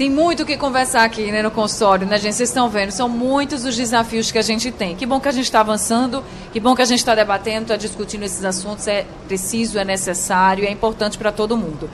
Tem 0.00 0.08
muito 0.08 0.44
o 0.44 0.46
que 0.46 0.56
conversar 0.56 1.04
aqui 1.04 1.30
né, 1.30 1.42
no 1.42 1.50
consultório, 1.50 2.06
né, 2.06 2.18
gente? 2.18 2.34
Vocês 2.34 2.48
estão 2.48 2.70
vendo, 2.70 2.90
são 2.90 3.06
muitos 3.06 3.66
os 3.66 3.76
desafios 3.76 4.32
que 4.32 4.38
a 4.38 4.42
gente 4.42 4.72
tem. 4.72 4.96
Que 4.96 5.04
bom 5.04 5.20
que 5.20 5.28
a 5.28 5.30
gente 5.30 5.44
está 5.44 5.60
avançando, 5.60 6.24
que 6.54 6.58
bom 6.58 6.74
que 6.74 6.80
a 6.80 6.86
gente 6.86 7.00
está 7.00 7.14
debatendo, 7.14 7.64
está 7.64 7.76
discutindo 7.76 8.22
esses 8.22 8.42
assuntos. 8.42 8.88
É 8.88 9.04
preciso, 9.28 9.78
é 9.78 9.84
necessário, 9.84 10.64
é 10.64 10.70
importante 10.70 11.18
para 11.18 11.30
todo 11.30 11.54
mundo. 11.54 11.90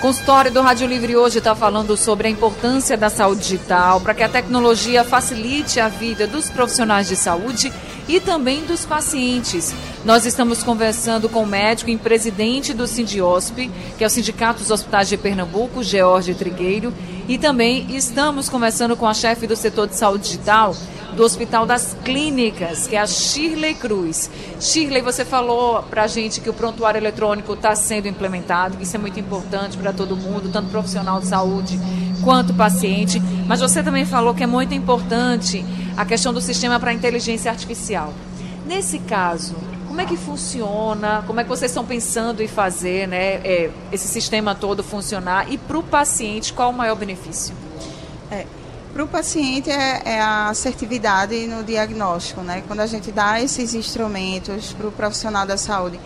Consultório 0.00 0.52
do 0.52 0.62
Rádio 0.62 0.86
Livre 0.86 1.16
hoje 1.16 1.38
está 1.38 1.52
falando 1.52 1.96
sobre 1.96 2.28
a 2.28 2.30
importância 2.30 2.96
da 2.96 3.10
saúde 3.10 3.40
digital 3.40 4.00
para 4.00 4.14
que 4.14 4.22
a 4.22 4.28
tecnologia 4.28 5.02
facilite 5.02 5.80
a 5.80 5.88
vida 5.88 6.28
dos 6.28 6.48
profissionais 6.48 7.08
de 7.08 7.16
saúde 7.16 7.72
e 8.08 8.20
também 8.20 8.64
dos 8.64 8.84
pacientes. 8.84 9.74
Nós 10.04 10.26
estamos 10.26 10.62
conversando 10.62 11.28
com 11.28 11.42
o 11.42 11.46
médico 11.46 11.90
e 11.90 11.96
presidente 11.96 12.72
do 12.72 12.86
Sindiosp, 12.86 13.70
que 13.96 14.04
é 14.04 14.06
o 14.06 14.10
Sindicato 14.10 14.60
dos 14.60 14.70
Hospitais 14.70 15.08
de 15.08 15.16
Pernambuco, 15.16 15.82
George 15.82 16.34
Trigueiro, 16.34 16.92
e 17.28 17.38
também 17.38 17.86
estamos 17.94 18.48
conversando 18.48 18.96
com 18.96 19.06
a 19.06 19.14
chefe 19.14 19.46
do 19.46 19.56
setor 19.56 19.88
de 19.88 19.96
saúde 19.96 20.24
digital 20.24 20.74
do 21.14 21.22
Hospital 21.22 21.64
das 21.64 21.96
Clínicas, 22.04 22.86
que 22.86 22.96
é 22.96 23.00
a 23.00 23.06
Shirley 23.06 23.74
Cruz. 23.74 24.30
Shirley, 24.60 25.00
você 25.00 25.24
falou 25.24 25.82
para 25.84 26.04
a 26.04 26.06
gente 26.06 26.40
que 26.40 26.50
o 26.50 26.52
prontuário 26.52 26.98
eletrônico 26.98 27.54
está 27.54 27.74
sendo 27.76 28.08
implementado, 28.08 28.76
isso 28.80 28.96
é 28.96 28.98
muito 28.98 29.18
importante 29.18 29.76
para 29.76 29.92
todo 29.92 30.16
mundo, 30.16 30.50
tanto 30.52 30.70
profissional 30.70 31.20
de 31.20 31.26
saúde 31.26 31.78
quanto 32.22 32.54
paciente, 32.54 33.20
mas 33.46 33.60
você 33.60 33.82
também 33.82 34.04
falou 34.04 34.34
que 34.34 34.42
é 34.42 34.46
muito 34.46 34.74
importante 34.74 35.64
a 35.96 36.04
questão 36.04 36.32
do 36.32 36.40
sistema 36.40 36.80
para 36.80 36.92
inteligência 36.92 37.50
artificial. 37.50 38.12
Nesse 38.66 38.98
caso, 38.98 39.54
como 39.86 40.00
é 40.00 40.06
que 40.06 40.16
funciona? 40.16 41.22
Como 41.26 41.38
é 41.38 41.44
que 41.44 41.48
vocês 41.48 41.70
estão 41.70 41.84
pensando 41.84 42.42
em 42.42 42.48
fazer 42.48 43.06
né, 43.06 43.34
é, 43.44 43.70
esse 43.92 44.08
sistema 44.08 44.54
todo 44.54 44.82
funcionar? 44.82 45.52
E 45.52 45.56
para 45.56 45.78
o 45.78 45.82
paciente, 45.82 46.52
qual 46.52 46.70
o 46.70 46.72
maior 46.72 46.96
benefício? 46.96 47.54
É, 48.30 48.46
para 48.94 49.02
o 49.02 49.08
paciente 49.08 49.68
é, 49.68 50.02
é, 50.04 50.20
a 50.20 50.50
assertividade 50.50 51.48
no 51.48 51.64
diagnóstico, 51.64 52.42
né? 52.42 52.62
Quando 52.64 52.78
a 52.78 52.86
gente 52.86 53.10
dá 53.10 53.42
esses 53.42 53.74
instrumentos 53.74 54.72
para 54.72 54.86
o 54.86 54.92
profissional 54.92 55.44
da 55.44 55.56
saúde, 55.56 55.98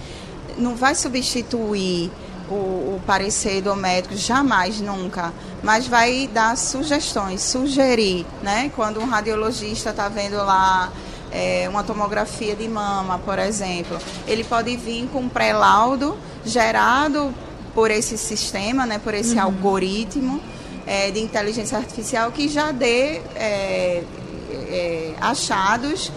não 0.57 0.75
vai 0.75 0.95
substituir 0.95 2.11
o, 2.49 2.55
o, 2.55 3.01
parecer 3.07 3.61
do 3.61 3.77
médico, 3.77 4.17
jamais, 4.17 4.81
nunca, 4.81 5.35
mas 5.63 5.87
vai 5.87 6.31
dar 6.33 6.57
sugestões, 6.57 7.43
sugerir, 7.43 8.25
né? 8.43 8.73
Quando 8.75 9.01
um 9.01 9.05
radiologista 9.05 9.91
está 9.91 10.09
vendo 10.09 10.37
lá 10.37 10.91
é, 11.31 11.69
uma 11.69 11.85
tomografia 11.85 12.57
de 12.57 12.67
mama, 12.67 13.19
por 13.19 13.39
exemplo, 13.39 13.99
ele 14.27 14.45
pode 14.45 14.75
vir 14.79 15.07
com 15.13 15.21
um 15.21 15.29
pré-laudo 15.29 16.17
gerado 16.43 17.35
por 17.75 17.91
esse 17.91 18.17
sistema, 18.17 18.87
né, 18.87 18.99
por 18.99 19.13
esse 19.13 19.35
uhum. 19.35 19.43
algoritmo 19.43 20.41
é, 20.89 21.11
de 21.11 21.21
inteligência 21.21 21.77
artificial 21.77 22.33
que 22.33 22.49
já 22.49 22.73
dê 22.73 23.21
é, 23.37 24.03
é 24.51 25.15
achados 25.21 26.11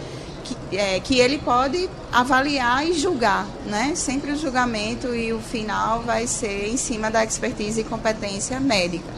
que, 0.44 0.78
é, 0.78 1.00
que, 1.02 1.20
ele 1.20 1.38
pode 1.38 1.90
avaliar 2.12 2.88
e 2.88 2.94
julgar, 2.94 3.46
né? 3.66 3.92
Sempre 3.96 4.32
o 4.32 4.38
julgamento 4.38 5.14
e 5.14 5.34
o 5.34 5.40
final 5.40 6.02
vai 6.02 6.26
ser 6.26 6.70
em 6.70 6.78
cima 6.78 7.12
da 7.12 7.24
expertise 7.24 7.82
e 7.82 7.84
competência 7.84 8.60
médica. 8.60 9.12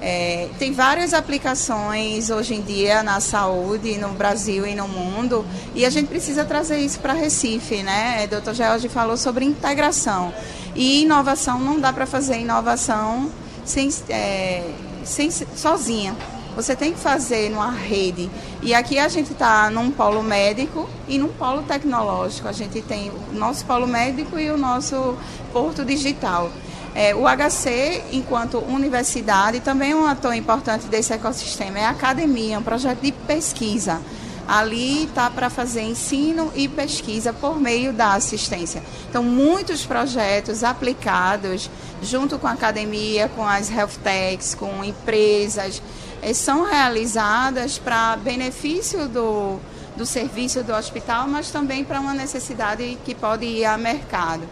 É, 0.00 0.48
tem 0.58 0.72
várias 0.72 1.14
aplicações 1.14 2.28
hoje 2.28 2.54
em 2.54 2.60
dia 2.60 3.04
na 3.04 3.20
saúde, 3.20 3.96
no 3.98 4.08
Brasil 4.08 4.66
e 4.66 4.74
no 4.74 4.88
mundo, 4.88 5.46
e 5.76 5.86
a 5.86 5.90
gente 5.90 6.08
precisa 6.08 6.44
trazer 6.44 6.78
isso 6.78 6.98
para 6.98 7.12
Recife, 7.12 7.84
né? 7.84 8.24
O 8.24 8.40
Dr. 8.40 8.52
George 8.52 8.88
falou 8.88 9.16
sobre 9.16 9.44
integração. 9.44 10.34
E 10.74 11.02
inovação, 11.02 11.60
não 11.60 11.78
dá 11.78 11.92
para 11.92 12.04
fazer 12.04 12.38
inovação 12.38 13.30
sem, 13.72 13.88
é, 14.10 14.70
sem, 15.04 15.30
sozinha. 15.30 16.14
Você 16.54 16.76
tem 16.76 16.92
que 16.92 16.98
fazer 16.98 17.48
numa 17.48 17.70
rede. 17.70 18.30
E 18.60 18.74
aqui 18.74 18.98
a 18.98 19.08
gente 19.08 19.32
está 19.32 19.70
num 19.70 19.90
polo 19.90 20.22
médico 20.22 20.88
e 21.08 21.16
num 21.16 21.28
polo 21.28 21.62
tecnológico. 21.62 22.46
A 22.46 22.52
gente 22.52 22.82
tem 22.82 23.10
o 23.10 23.34
nosso 23.34 23.64
polo 23.64 23.86
médico 23.86 24.38
e 24.38 24.50
o 24.50 24.58
nosso 24.58 25.16
porto 25.50 25.82
digital. 25.82 26.50
É, 26.94 27.14
o 27.14 27.22
HC, 27.26 28.04
enquanto 28.12 28.58
universidade, 28.58 29.60
também 29.60 29.92
é 29.92 29.96
um 29.96 30.06
ator 30.06 30.34
importante 30.34 30.86
desse 30.88 31.14
ecossistema. 31.14 31.78
É 31.78 31.86
a 31.86 31.90
academia, 31.90 32.58
um 32.58 32.62
projeto 32.62 33.00
de 33.00 33.12
pesquisa. 33.12 33.98
Ali 34.46 35.04
está 35.04 35.30
para 35.30 35.48
fazer 35.48 35.82
ensino 35.82 36.52
e 36.54 36.68
pesquisa 36.68 37.32
por 37.32 37.60
meio 37.60 37.92
da 37.92 38.14
assistência. 38.14 38.82
Então, 39.08 39.22
muitos 39.22 39.84
projetos 39.86 40.64
aplicados 40.64 41.70
junto 42.02 42.38
com 42.38 42.46
a 42.46 42.52
academia, 42.52 43.28
com 43.28 43.46
as 43.46 43.70
health 43.70 43.98
techs, 44.02 44.54
com 44.54 44.84
empresas, 44.84 45.80
é, 46.20 46.32
são 46.34 46.64
realizadas 46.64 47.78
para 47.78 48.16
benefício 48.16 49.08
do, 49.08 49.58
do 49.96 50.04
serviço 50.04 50.62
do 50.62 50.72
hospital, 50.72 51.28
mas 51.28 51.50
também 51.50 51.84
para 51.84 52.00
uma 52.00 52.14
necessidade 52.14 52.98
que 53.04 53.14
pode 53.14 53.44
ir 53.44 53.64
ao 53.64 53.78
mercado. 53.78 54.42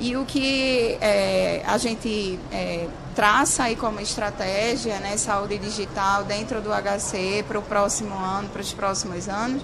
E 0.00 0.16
o 0.16 0.24
que 0.24 0.98
é, 1.00 1.62
a 1.66 1.78
gente 1.78 2.38
é, 2.52 2.86
traça 3.16 3.64
aí 3.64 3.76
como 3.76 3.98
estratégia, 3.98 4.98
né, 4.98 5.16
saúde 5.16 5.56
digital 5.56 6.22
dentro 6.22 6.60
do 6.60 6.68
HC 6.68 7.46
para 7.48 7.58
o 7.58 7.62
próximo 7.62 8.14
ano, 8.14 8.46
para 8.50 8.60
os 8.60 8.74
próximos 8.74 9.26
anos, 9.26 9.62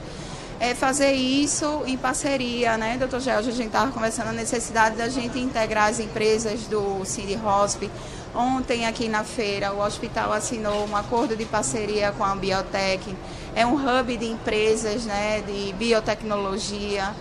é 0.58 0.74
fazer 0.74 1.12
isso 1.12 1.82
em 1.84 1.98
parceria, 1.98 2.78
né, 2.78 2.96
doutor 2.96 3.20
Gelge, 3.20 3.50
a 3.50 3.52
gente 3.52 3.66
estava 3.66 3.92
conversando 3.92 4.28
a 4.28 4.32
necessidade 4.32 4.96
da 4.96 5.06
gente 5.10 5.38
integrar 5.38 5.90
as 5.90 6.00
empresas 6.00 6.62
do 6.62 7.04
Cindy 7.04 7.38
Hosp. 7.44 7.90
Ontem, 8.34 8.86
aqui 8.86 9.10
na 9.10 9.22
feira, 9.22 9.74
o 9.74 9.84
hospital 9.84 10.32
assinou 10.32 10.88
um 10.88 10.96
acordo 10.96 11.36
de 11.36 11.44
parceria 11.44 12.10
com 12.12 12.24
a 12.24 12.34
Biotech. 12.34 13.14
É 13.54 13.66
um 13.66 13.74
hub 13.74 14.16
de 14.16 14.24
empresas 14.24 15.04
né, 15.04 15.42
de 15.46 15.74
biotecnologia. 15.74 17.12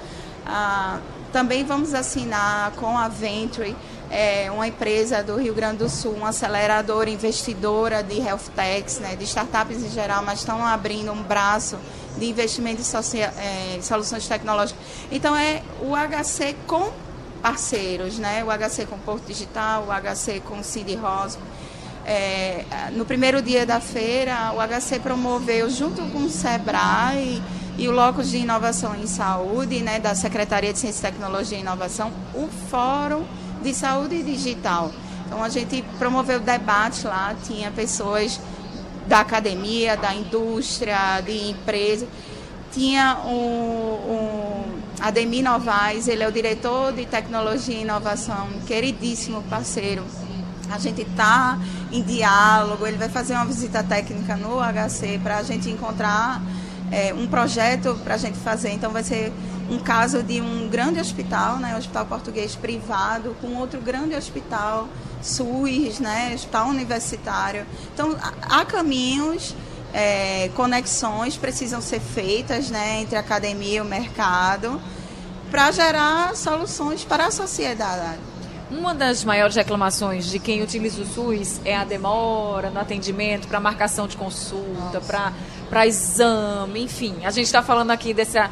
Ah, 0.45 0.99
também 1.33 1.65
vamos 1.65 1.93
assinar 1.93 2.71
com 2.73 2.97
a 2.97 3.07
Venture, 3.07 3.75
é, 4.11 4.51
uma 4.51 4.67
empresa 4.67 5.23
do 5.23 5.37
Rio 5.37 5.53
Grande 5.53 5.77
do 5.77 5.89
Sul, 5.89 6.11
uma 6.11 6.29
aceleradora 6.29 7.09
investidora 7.09 8.03
de 8.03 8.19
health 8.19 8.51
techs, 8.53 8.99
né, 8.99 9.15
de 9.15 9.23
startups 9.23 9.81
em 9.81 9.89
geral, 9.89 10.21
mas 10.21 10.39
estão 10.39 10.63
abrindo 10.63 11.13
um 11.13 11.23
braço 11.23 11.77
de 12.17 12.25
investimento 12.25 12.81
em 12.81 13.19
é, 13.19 13.81
soluções 13.81 14.27
tecnológicas. 14.27 14.83
Então, 15.09 15.33
é 15.33 15.63
o 15.79 15.95
HC 15.95 16.55
com 16.67 16.91
parceiros, 17.41 18.19
né? 18.19 18.43
o 18.43 18.49
HC 18.49 18.85
com 18.85 18.97
Porto 18.99 19.25
Digital, 19.25 19.87
o 19.87 20.15
HC 20.15 20.41
com 20.41 20.61
Cid 20.61 20.93
Rosmo. 20.95 21.41
É, 22.05 22.65
no 22.91 23.05
primeiro 23.05 23.41
dia 23.41 23.65
da 23.65 23.79
feira, 23.79 24.51
o 24.53 24.59
HC 24.59 24.99
promoveu, 24.99 25.69
junto 25.69 26.01
com 26.11 26.19
o 26.19 26.29
SEBRAE, 26.29 27.41
e 27.77 27.87
o 27.87 27.91
Locus 27.91 28.29
de 28.29 28.37
Inovação 28.37 28.95
em 28.95 29.07
Saúde, 29.07 29.81
né, 29.81 29.99
da 29.99 30.13
Secretaria 30.13 30.73
de 30.73 30.79
Ciência, 30.79 31.09
Tecnologia 31.09 31.57
e 31.57 31.61
Inovação, 31.61 32.11
o 32.35 32.47
Fórum 32.69 33.23
de 33.61 33.73
Saúde 33.73 34.21
Digital. 34.23 34.91
Então 35.25 35.43
a 35.43 35.49
gente 35.49 35.81
promoveu 35.97 36.39
debate 36.39 37.05
lá, 37.05 37.35
tinha 37.45 37.71
pessoas 37.71 38.39
da 39.07 39.21
academia, 39.21 39.95
da 39.95 40.13
indústria, 40.13 41.21
de 41.21 41.49
empresa. 41.49 42.07
Tinha 42.71 43.17
o, 43.25 43.29
o 43.29 44.65
Ademir 45.01 45.43
Novaes, 45.43 46.07
ele 46.07 46.23
é 46.23 46.27
o 46.27 46.31
diretor 46.31 46.93
de 46.93 47.05
tecnologia 47.05 47.75
e 47.75 47.81
inovação, 47.81 48.47
queridíssimo 48.65 49.41
parceiro. 49.43 50.05
A 50.69 50.77
gente 50.77 51.01
está 51.01 51.59
em 51.91 52.01
diálogo, 52.01 52.87
ele 52.87 52.97
vai 52.97 53.09
fazer 53.09 53.33
uma 53.33 53.45
visita 53.45 53.83
técnica 53.83 54.37
no 54.37 54.59
HC 54.59 55.19
para 55.21 55.37
a 55.37 55.43
gente 55.43 55.69
encontrar 55.69 56.41
é, 56.91 57.13
um 57.13 57.27
projeto 57.27 57.97
para 58.03 58.15
a 58.15 58.17
gente 58.17 58.37
fazer. 58.37 58.71
Então, 58.71 58.91
vai 58.91 59.03
ser 59.03 59.33
um 59.71 59.79
caso 59.79 60.21
de 60.21 60.41
um 60.41 60.67
grande 60.67 60.99
hospital, 60.99 61.55
né, 61.57 61.77
hospital 61.77 62.05
português 62.05 62.55
privado, 62.55 63.35
com 63.39 63.55
outro 63.55 63.79
grande 63.79 64.13
hospital 64.15 64.89
SUS, 65.21 65.99
né, 65.99 66.33
hospital 66.35 66.67
universitário. 66.67 67.65
Então, 67.93 68.17
há 68.41 68.65
caminhos, 68.65 69.55
é, 69.93 70.49
conexões 70.55 71.37
precisam 71.37 71.81
ser 71.81 72.01
feitas 72.01 72.69
né, 72.69 72.99
entre 72.99 73.15
a 73.15 73.21
academia 73.21 73.77
e 73.77 73.81
o 73.81 73.85
mercado 73.85 74.81
para 75.49 75.71
gerar 75.71 76.35
soluções 76.35 77.05
para 77.05 77.27
a 77.27 77.31
sociedade. 77.31 78.19
Uma 78.69 78.93
das 78.93 79.23
maiores 79.23 79.55
reclamações 79.55 80.29
de 80.29 80.39
quem 80.39 80.61
utiliza 80.61 81.01
o 81.01 81.05
SUS 81.05 81.61
é 81.63 81.75
a 81.75 81.83
demora 81.83 82.69
no 82.69 82.79
atendimento 82.79 83.47
para 83.47 83.59
marcação 83.59 84.07
de 84.07 84.15
consulta, 84.15 85.01
para 85.69 85.87
exame, 85.87 86.83
enfim. 86.83 87.15
A 87.23 87.31
gente 87.31 87.45
está 87.45 87.61
falando 87.61 87.91
aqui 87.91 88.13
dessa 88.13 88.49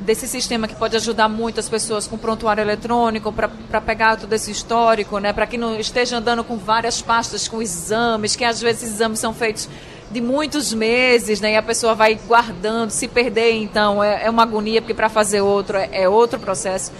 desse 0.00 0.26
sistema 0.26 0.66
que 0.66 0.74
pode 0.74 0.96
ajudar 0.96 1.28
muito 1.28 1.60
as 1.60 1.68
pessoas 1.68 2.06
com 2.06 2.16
prontuário 2.16 2.62
eletrônico 2.62 3.32
para 3.32 3.80
pegar 3.80 4.16
todo 4.16 4.32
esse 4.32 4.50
histórico, 4.50 5.18
né? 5.18 5.32
Para 5.32 5.46
que 5.46 5.58
não 5.58 5.78
esteja 5.78 6.16
andando 6.16 6.42
com 6.42 6.56
várias 6.56 7.02
pastas 7.02 7.46
com 7.46 7.60
exames, 7.60 8.34
que 8.34 8.44
às 8.44 8.60
vezes 8.60 8.94
exames 8.94 9.18
são 9.18 9.34
feitos 9.34 9.68
de 10.10 10.20
muitos 10.20 10.72
meses, 10.74 11.40
né? 11.40 11.52
E 11.52 11.56
a 11.56 11.62
pessoa 11.62 11.94
vai 11.94 12.18
guardando, 12.26 12.90
se 12.90 13.06
perder, 13.06 13.52
então 13.52 14.02
é, 14.02 14.24
é 14.24 14.30
uma 14.30 14.42
agonia 14.42 14.80
porque 14.80 14.94
para 14.94 15.08
fazer 15.08 15.40
outro 15.40 15.76
é, 15.76 15.88
é 15.92 16.08
outro 16.08 16.38
processo. 16.40 16.90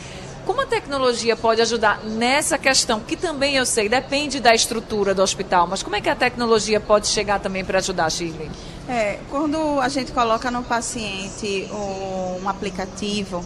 Como 0.51 0.63
a 0.63 0.67
tecnologia 0.67 1.37
pode 1.37 1.63
ajudar 1.63 2.03
nessa 2.03 2.59
questão, 2.59 2.99
que 2.99 3.17
também 3.17 3.55
eu 3.55 3.65
sei, 3.65 3.89
depende 3.89 4.41
da 4.41 4.53
estrutura 4.53 5.15
do 5.15 5.23
hospital, 5.23 5.69
mas 5.69 5.81
como 5.81 5.95
é 5.95 6.01
que 6.01 6.09
a 6.09 6.17
tecnologia 6.17 6.81
pode 6.81 7.07
chegar 7.07 7.39
também 7.39 7.65
para 7.65 7.79
ajudar, 7.79 8.11
Shirley? 8.11 8.51
É, 8.89 9.21
quando 9.31 9.79
a 9.79 9.89
gente 9.89 10.11
coloca 10.11 10.51
no 10.51 10.65
paciente 10.65 11.69
um, 11.73 12.49
aplicativo, 12.49 13.45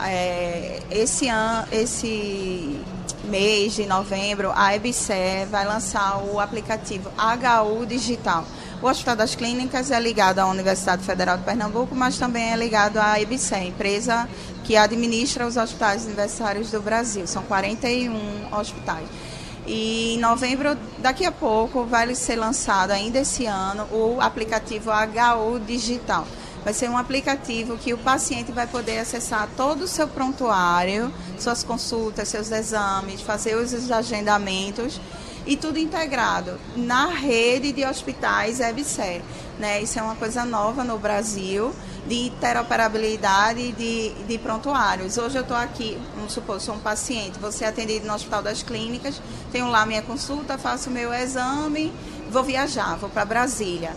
é, 0.00 0.80
esse, 0.92 1.28
an, 1.28 1.64
esse 1.72 2.80
mês 3.24 3.74
de 3.74 3.84
novembro, 3.84 4.52
a 4.54 4.76
EBSE 4.76 5.46
vai 5.50 5.66
lançar 5.66 6.18
o 6.18 6.38
aplicativo 6.38 7.10
HU 7.18 7.84
Digital. 7.84 8.44
O 8.84 8.86
Hospital 8.86 9.16
das 9.16 9.34
Clínicas 9.34 9.90
é 9.90 9.98
ligado 9.98 10.40
à 10.40 10.46
Universidade 10.46 11.02
Federal 11.02 11.38
de 11.38 11.44
Pernambuco, 11.44 11.94
mas 11.94 12.18
também 12.18 12.52
é 12.52 12.54
ligado 12.54 12.98
à 12.98 13.18
EBSE, 13.18 13.54
empresa 13.54 14.28
que 14.62 14.76
administra 14.76 15.46
os 15.46 15.56
hospitais 15.56 16.04
universitários 16.04 16.70
do 16.70 16.82
Brasil. 16.82 17.26
São 17.26 17.42
41 17.44 18.54
hospitais. 18.54 19.08
E 19.66 20.16
em 20.16 20.18
novembro, 20.18 20.76
daqui 20.98 21.24
a 21.24 21.32
pouco, 21.32 21.86
vai 21.86 22.14
ser 22.14 22.36
lançado 22.36 22.90
ainda 22.90 23.20
esse 23.20 23.46
ano 23.46 23.88
o 23.90 24.20
aplicativo 24.20 24.90
HU 24.90 25.60
Digital. 25.60 26.26
Vai 26.62 26.74
ser 26.74 26.90
um 26.90 26.98
aplicativo 26.98 27.78
que 27.78 27.94
o 27.94 27.96
paciente 27.96 28.52
vai 28.52 28.66
poder 28.66 28.98
acessar 28.98 29.48
todo 29.56 29.84
o 29.84 29.88
seu 29.88 30.06
prontuário, 30.06 31.10
suas 31.38 31.62
consultas, 31.62 32.28
seus 32.28 32.50
exames, 32.50 33.22
fazer 33.22 33.56
os 33.56 33.90
agendamentos 33.90 35.00
e 35.46 35.56
tudo 35.56 35.78
integrado 35.78 36.58
na 36.76 37.06
rede 37.06 37.72
de 37.72 37.84
hospitais 37.84 38.60
EBSER. 38.60 39.22
Né? 39.58 39.82
Isso 39.82 39.98
é 39.98 40.02
uma 40.02 40.16
coisa 40.16 40.44
nova 40.44 40.82
no 40.82 40.98
Brasil, 40.98 41.72
de 42.06 42.26
interoperabilidade 42.26 43.72
de, 43.72 44.10
de 44.26 44.38
prontuários. 44.38 45.16
Hoje 45.16 45.36
eu 45.36 45.42
estou 45.42 45.56
aqui, 45.56 45.98
vamos 46.14 46.32
supor, 46.32 46.60
sou 46.60 46.74
um 46.74 46.80
paciente, 46.80 47.38
vou 47.38 47.52
ser 47.52 47.66
atendido 47.66 48.06
no 48.06 48.14
Hospital 48.14 48.42
das 48.42 48.62
Clínicas, 48.62 49.20
tenho 49.52 49.68
lá 49.70 49.86
minha 49.86 50.02
consulta, 50.02 50.58
faço 50.58 50.90
o 50.90 50.92
meu 50.92 51.12
exame, 51.12 51.92
vou 52.30 52.42
viajar, 52.42 52.96
vou 52.96 53.08
para 53.08 53.24
Brasília 53.24 53.92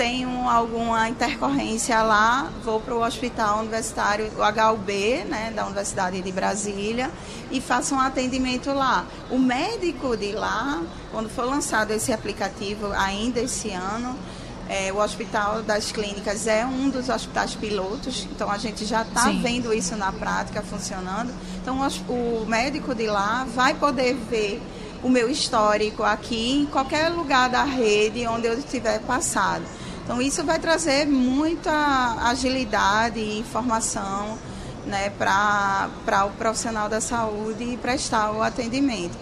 tenho 0.00 0.48
alguma 0.48 1.10
intercorrência 1.10 2.02
lá, 2.02 2.50
vou 2.64 2.80
para 2.80 2.94
o 2.94 3.04
Hospital 3.04 3.58
Universitário, 3.58 4.30
o 4.34 4.72
HUB, 4.72 5.26
né, 5.28 5.52
da 5.54 5.66
Universidade 5.66 6.22
de 6.22 6.32
Brasília, 6.32 7.10
e 7.50 7.60
faço 7.60 7.94
um 7.94 8.00
atendimento 8.00 8.72
lá. 8.72 9.04
O 9.28 9.38
médico 9.38 10.16
de 10.16 10.32
lá, 10.32 10.82
quando 11.12 11.28
for 11.28 11.44
lançado 11.44 11.90
esse 11.90 12.14
aplicativo 12.14 12.90
ainda 12.94 13.40
esse 13.40 13.72
ano, 13.72 14.18
é, 14.70 14.90
o 14.90 14.96
Hospital 14.96 15.60
das 15.60 15.92
Clínicas 15.92 16.46
é 16.46 16.64
um 16.64 16.88
dos 16.88 17.10
hospitais 17.10 17.54
pilotos, 17.54 18.26
então 18.30 18.50
a 18.50 18.56
gente 18.56 18.86
já 18.86 19.02
está 19.02 19.28
vendo 19.42 19.70
isso 19.70 19.94
na 19.96 20.10
prática 20.10 20.62
funcionando. 20.62 21.30
Então 21.60 21.78
o, 22.08 22.42
o 22.42 22.46
médico 22.46 22.94
de 22.94 23.06
lá 23.06 23.46
vai 23.54 23.74
poder 23.74 24.14
ver 24.14 24.62
o 25.02 25.10
meu 25.10 25.28
histórico 25.28 26.02
aqui 26.02 26.60
em 26.60 26.64
qualquer 26.64 27.10
lugar 27.10 27.50
da 27.50 27.64
rede 27.64 28.26
onde 28.26 28.46
eu 28.46 28.58
estiver 28.58 28.98
passado. 29.00 29.62
Então, 30.10 30.20
isso 30.20 30.42
vai 30.42 30.58
trazer 30.58 31.06
muita 31.06 31.70
agilidade 32.24 33.20
e 33.20 33.38
informação 33.38 34.36
né, 34.84 35.08
para 35.10 36.26
o 36.26 36.30
profissional 36.30 36.88
da 36.88 37.00
saúde 37.00 37.78
prestar 37.80 38.32
o 38.32 38.42
atendimento. 38.42 39.16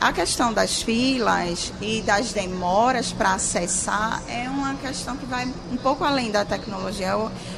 A 0.00 0.12
questão 0.12 0.52
das 0.52 0.82
filas 0.82 1.72
e 1.80 2.02
das 2.02 2.32
demoras 2.32 3.12
para 3.12 3.34
acessar 3.34 4.24
é 4.28 4.50
uma 4.50 4.74
questão 4.74 5.16
que 5.16 5.24
vai 5.24 5.46
um 5.70 5.76
pouco 5.76 6.02
além 6.02 6.32
da 6.32 6.44
tecnologia, 6.44 7.14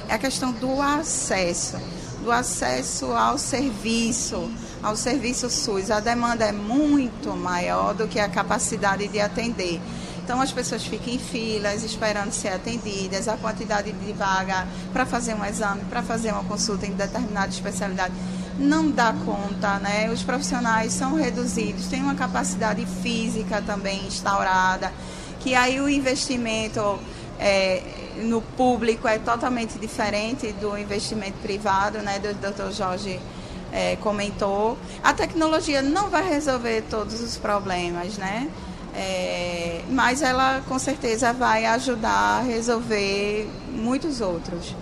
é 0.06 0.12
a 0.12 0.18
questão 0.18 0.52
do 0.52 0.82
acesso, 0.82 1.78
do 2.22 2.30
acesso 2.30 3.06
ao 3.06 3.38
serviço, 3.38 4.50
ao 4.82 4.96
serviço 4.96 5.48
SUS. 5.48 5.90
A 5.90 5.98
demanda 5.98 6.44
é 6.44 6.52
muito 6.52 7.34
maior 7.34 7.94
do 7.94 8.06
que 8.06 8.20
a 8.20 8.28
capacidade 8.28 9.08
de 9.08 9.18
atender. 9.18 9.80
Então 10.26 10.40
as 10.40 10.50
pessoas 10.50 10.84
ficam 10.84 11.14
em 11.14 11.20
filas 11.20 11.84
esperando 11.84 12.32
ser 12.32 12.48
atendidas, 12.48 13.28
a 13.28 13.36
quantidade 13.36 13.92
de 13.92 14.12
vaga 14.12 14.66
para 14.92 15.06
fazer 15.06 15.34
um 15.34 15.44
exame, 15.44 15.82
para 15.88 16.02
fazer 16.02 16.32
uma 16.32 16.42
consulta 16.42 16.84
em 16.84 16.90
determinada 16.90 17.46
especialidade 17.46 18.12
não 18.58 18.90
dá 18.90 19.14
conta, 19.24 19.78
né? 19.78 20.10
Os 20.10 20.24
profissionais 20.24 20.92
são 20.92 21.14
reduzidos, 21.14 21.86
tem 21.86 22.02
uma 22.02 22.16
capacidade 22.16 22.84
física 22.86 23.62
também 23.62 24.04
instaurada, 24.04 24.92
que 25.38 25.54
aí 25.54 25.80
o 25.80 25.88
investimento 25.88 26.98
é, 27.38 27.80
no 28.16 28.42
público 28.42 29.06
é 29.06 29.20
totalmente 29.20 29.78
diferente 29.78 30.50
do 30.54 30.76
investimento 30.76 31.38
privado, 31.38 31.98
né? 31.98 32.18
Do 32.18 32.34
Dr. 32.34 32.72
Jorge 32.72 33.20
é, 33.72 33.94
comentou. 33.96 34.76
A 35.04 35.14
tecnologia 35.14 35.82
não 35.82 36.10
vai 36.10 36.28
resolver 36.28 36.82
todos 36.90 37.20
os 37.20 37.36
problemas, 37.36 38.18
né? 38.18 38.50
É, 38.96 39.82
mas 39.90 40.22
ela 40.22 40.62
com 40.66 40.78
certeza 40.78 41.30
vai 41.30 41.66
ajudar 41.66 42.38
a 42.38 42.40
resolver 42.40 43.46
muitos 43.70 44.22
outros. 44.22 44.74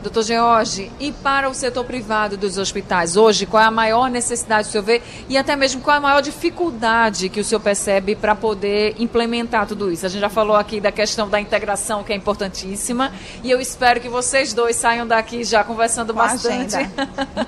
Doutor 0.00 0.22
George, 0.22 0.92
e 1.00 1.10
para 1.10 1.50
o 1.50 1.54
setor 1.54 1.84
privado 1.84 2.36
dos 2.36 2.56
hospitais, 2.56 3.16
hoje, 3.16 3.46
qual 3.46 3.60
é 3.60 3.66
a 3.66 3.70
maior 3.70 4.08
necessidade 4.08 4.64
que 4.64 4.68
o 4.68 4.72
senhor 4.72 4.84
vê 4.84 5.02
e 5.28 5.36
até 5.36 5.56
mesmo 5.56 5.80
qual 5.80 5.96
é 5.96 5.98
a 5.98 6.00
maior 6.00 6.22
dificuldade 6.22 7.28
que 7.28 7.40
o 7.40 7.44
senhor 7.44 7.58
percebe 7.58 8.14
para 8.14 8.36
poder 8.36 8.94
implementar 9.00 9.66
tudo 9.66 9.90
isso? 9.90 10.06
A 10.06 10.08
gente 10.08 10.20
já 10.20 10.28
falou 10.28 10.54
aqui 10.54 10.80
da 10.80 10.92
questão 10.92 11.28
da 11.28 11.40
integração, 11.40 12.04
que 12.04 12.12
é 12.12 12.16
importantíssima, 12.16 13.12
e 13.42 13.50
eu 13.50 13.60
espero 13.60 14.00
que 14.00 14.08
vocês 14.08 14.52
dois 14.52 14.76
saiam 14.76 15.04
daqui 15.04 15.42
já 15.42 15.64
conversando 15.64 16.14
Com 16.14 16.20
bastante 16.20 16.76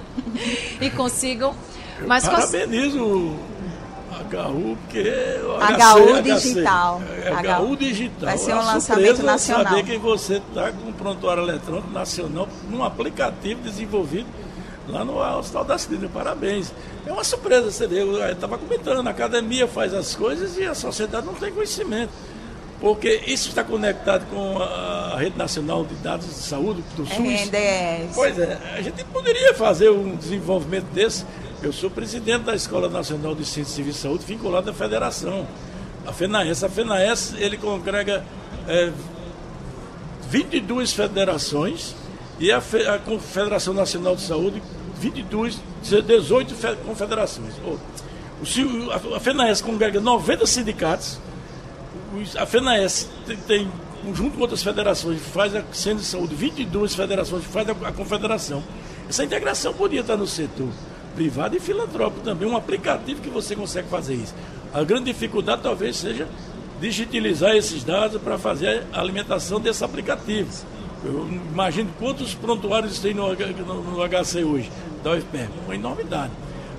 e 0.80 0.90
consigam. 0.90 1.54
Mas 2.04 2.28
parabenizo 2.28 3.38
HU, 4.36 4.76
porque 4.82 5.02
HC, 5.02 6.00
HU 6.00 6.22
Digital. 6.22 7.02
É, 7.24 7.60
HU 7.60 7.76
Digital. 7.76 8.28
Vai 8.28 8.38
ser 8.38 8.54
um 8.54 8.64
lançamento 8.64 9.22
nacional. 9.22 9.64
saber 9.64 9.84
que 9.84 9.98
você 9.98 10.36
está 10.36 10.72
com 10.72 10.88
um 10.88 10.92
prontuário 10.92 11.42
eletrônico 11.42 11.90
nacional 11.90 12.48
num 12.68 12.84
aplicativo 12.84 13.60
desenvolvido 13.62 14.26
lá 14.88 15.04
no 15.04 15.18
Hospital 15.18 15.64
das 15.64 15.86
Clínicas. 15.86 16.12
Parabéns. 16.12 16.72
É 17.06 17.12
uma 17.12 17.24
surpresa, 17.24 17.70
você 17.70 17.86
vê. 17.86 18.02
Eu 18.02 18.30
estava 18.30 18.58
comentando, 18.58 19.06
a 19.06 19.10
academia 19.10 19.66
faz 19.66 19.94
as 19.94 20.14
coisas 20.14 20.56
e 20.56 20.64
a 20.64 20.74
sociedade 20.74 21.26
não 21.26 21.34
tem 21.34 21.52
conhecimento. 21.52 22.10
Porque 22.80 23.22
isso 23.26 23.50
está 23.50 23.62
conectado 23.62 24.24
com 24.30 24.58
a 24.58 25.14
Rede 25.18 25.36
Nacional 25.36 25.84
de 25.84 25.94
Dados 25.96 26.26
de 26.26 26.32
Saúde, 26.32 26.82
do 26.96 27.04
SUS. 27.04 27.14
RNDS. 27.14 28.14
Pois 28.14 28.38
é, 28.38 28.58
a 28.74 28.80
gente 28.80 29.04
poderia 29.04 29.52
fazer 29.52 29.90
um 29.90 30.16
desenvolvimento 30.16 30.86
desse 30.86 31.26
eu 31.62 31.72
sou 31.72 31.90
presidente 31.90 32.44
da 32.44 32.54
Escola 32.54 32.88
Nacional 32.88 33.34
de 33.34 33.44
Ciência 33.44 33.74
Civil 33.74 33.92
e 33.92 33.94
Saúde, 33.94 34.24
vinculado 34.24 34.70
à 34.70 34.72
federação, 34.72 35.46
a 36.06 36.12
FENAES. 36.12 36.64
A 36.64 36.68
FENAES, 36.68 37.34
ele 37.36 37.58
congrega 37.58 38.24
é, 38.66 38.90
22 40.28 40.92
federações 40.92 41.94
e 42.38 42.50
a, 42.50 42.60
Fe, 42.60 42.86
a 42.86 42.98
Confederação 42.98 43.74
Nacional 43.74 44.16
de 44.16 44.22
Saúde, 44.22 44.62
22, 44.98 45.60
18 45.82 46.54
confederações. 46.86 47.52
A 49.14 49.20
FENAES 49.20 49.60
congrega 49.60 50.00
90 50.00 50.46
sindicatos, 50.46 51.18
a 52.38 52.46
FENAES 52.46 53.08
tem, 53.26 53.36
tem 53.36 53.72
junto 54.14 54.36
com 54.36 54.40
outras 54.40 54.62
federações, 54.62 55.20
faz 55.20 55.54
a 55.54 55.62
Ciência 55.72 55.96
de 55.96 56.04
Saúde, 56.04 56.34
22 56.34 56.94
federações, 56.94 57.44
faz 57.44 57.68
a, 57.68 57.72
a 57.72 57.92
confederação. 57.92 58.62
Essa 59.10 59.24
integração 59.24 59.74
podia 59.74 60.00
estar 60.00 60.16
no 60.16 60.26
setor 60.26 60.68
privado 61.14 61.56
e 61.56 61.60
filantrópico 61.60 62.20
também, 62.22 62.48
um 62.48 62.56
aplicativo 62.56 63.20
que 63.20 63.28
você 63.28 63.54
consegue 63.54 63.88
fazer 63.88 64.14
isso. 64.14 64.34
A 64.72 64.82
grande 64.82 65.06
dificuldade 65.06 65.62
talvez 65.62 65.96
seja 65.96 66.28
digitalizar 66.80 67.54
esses 67.54 67.84
dados 67.84 68.20
para 68.20 68.38
fazer 68.38 68.84
a 68.92 69.00
alimentação 69.00 69.60
desse 69.60 69.84
aplicativo. 69.84 70.50
Eu 71.04 71.28
imagino 71.28 71.90
quantos 71.98 72.34
prontuários 72.34 72.98
tem 72.98 73.14
no, 73.14 73.32
no, 73.32 74.08
HC 74.08 74.44
hoje, 74.44 74.70
da 75.02 75.12
UFPR, 75.12 75.48
uma 75.64 75.74
enormidade. 75.74 76.32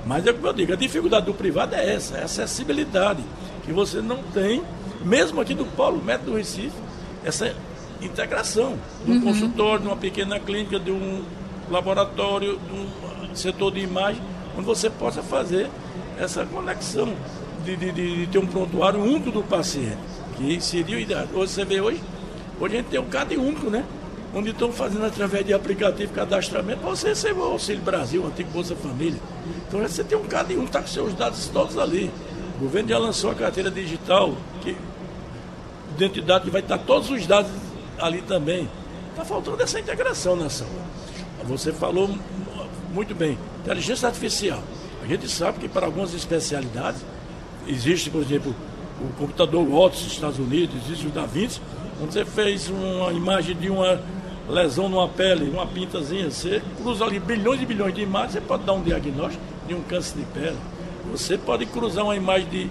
Mas 0.05 0.25
é 0.25 0.33
como 0.33 0.47
eu 0.47 0.53
digo, 0.53 0.73
a 0.73 0.75
dificuldade 0.75 1.25
do 1.25 1.33
privado 1.33 1.75
é 1.75 1.93
essa, 1.93 2.17
é 2.17 2.21
a 2.21 2.25
acessibilidade, 2.25 3.23
que 3.63 3.71
você 3.71 4.01
não 4.01 4.23
tem, 4.33 4.63
mesmo 5.03 5.41
aqui 5.41 5.53
do 5.53 5.65
Polo 5.65 6.03
Médico 6.03 6.31
do 6.31 6.37
Recife, 6.37 6.75
essa 7.23 7.55
integração 8.01 8.77
de 9.05 9.11
um 9.11 9.15
uhum. 9.15 9.21
consultório, 9.21 9.81
de 9.81 9.87
uma 9.87 9.97
pequena 9.97 10.39
clínica, 10.39 10.79
de 10.79 10.91
um 10.91 11.23
laboratório, 11.69 12.57
de 12.57 12.73
um 12.73 13.10
setor 13.37 13.71
de 13.71 13.79
imagem, 13.79 14.21
onde 14.55 14.65
você 14.65 14.89
possa 14.89 15.21
fazer 15.21 15.69
essa 16.19 16.45
conexão 16.45 17.13
de, 17.65 17.75
de, 17.75 17.91
de 17.91 18.27
ter 18.27 18.39
um 18.39 18.47
prontuário 18.47 19.01
único 19.01 19.31
do 19.31 19.43
paciente, 19.43 19.97
que 20.37 20.59
seria 20.61 20.97
o 20.97 20.99
ideal. 20.99 21.25
Hoje 21.33 21.53
você 21.53 21.65
vê 21.65 21.81
hoje, 21.81 22.01
hoje 22.59 22.75
a 22.75 22.77
gente 22.77 22.89
tem 22.89 22.99
um 22.99 23.05
CAD 23.05 23.37
único, 23.37 23.69
né? 23.69 23.85
onde 24.33 24.51
estão 24.51 24.71
fazendo 24.71 25.05
através 25.05 25.45
de 25.45 25.53
aplicativo 25.53 26.13
cadastramento 26.13 26.81
você 26.81 27.09
receber 27.09 27.39
o 27.39 27.43
Auxílio 27.43 27.81
Brasil, 27.81 28.23
o 28.23 28.27
antigo 28.27 28.49
Bolsa 28.51 28.75
Família. 28.75 29.19
Então 29.67 29.81
você 29.81 30.03
tem 30.03 30.17
um 30.17 30.23
cada 30.23 30.53
um, 30.53 30.63
está 30.63 30.81
com 30.81 30.87
seus 30.87 31.13
dados 31.13 31.47
todos 31.47 31.77
ali. 31.77 32.09
O 32.57 32.63
governo 32.63 32.89
já 32.89 32.97
lançou 32.97 33.31
a 33.31 33.35
carteira 33.35 33.69
digital, 33.69 34.35
que 34.61 34.75
identidade 35.95 36.45
que 36.45 36.51
vai 36.51 36.61
estar 36.61 36.77
todos 36.77 37.09
os 37.09 37.25
dados 37.27 37.51
ali 37.99 38.21
também. 38.21 38.69
Está 39.09 39.25
faltando 39.25 39.61
essa 39.61 39.79
integração 39.79 40.35
na 40.35 40.49
saúde. 40.49 40.75
Você 41.43 41.73
falou 41.73 42.09
muito 42.93 43.15
bem, 43.15 43.37
inteligência 43.61 44.07
artificial. 44.07 44.61
A 45.03 45.07
gente 45.07 45.27
sabe 45.27 45.59
que 45.59 45.67
para 45.67 45.85
algumas 45.85 46.13
especialidades, 46.13 47.03
existe, 47.67 48.09
por 48.09 48.21
exemplo, 48.21 48.55
o 48.99 49.13
computador 49.17 49.63
Watson 49.65 50.03
dos 50.03 50.13
Estados 50.13 50.39
Unidos, 50.39 50.75
existe 50.85 51.07
o 51.07 51.09
Da 51.09 51.25
Vinci, 51.25 51.59
onde 52.01 52.13
você 52.13 52.25
fez 52.25 52.69
uma 52.69 53.11
imagem 53.11 53.55
de 53.55 53.69
uma 53.69 53.99
lesão 54.47 54.89
numa 54.89 55.07
pele, 55.07 55.45
numa 55.45 55.65
pintazinha, 55.65 56.29
você 56.29 56.61
cruza 56.77 57.05
ali 57.05 57.19
bilhões 57.19 57.61
e 57.61 57.65
bilhões 57.65 57.93
de 57.93 58.01
imagens, 58.01 58.33
você 58.33 58.41
pode 58.41 58.63
dar 58.63 58.73
um 58.73 58.81
diagnóstico 58.81 59.43
de 59.67 59.73
um 59.73 59.81
câncer 59.81 60.17
de 60.17 60.25
pele. 60.25 60.57
Você 61.11 61.37
pode 61.37 61.65
cruzar 61.65 62.03
uma 62.03 62.15
imagem 62.15 62.49
de, 62.49 62.69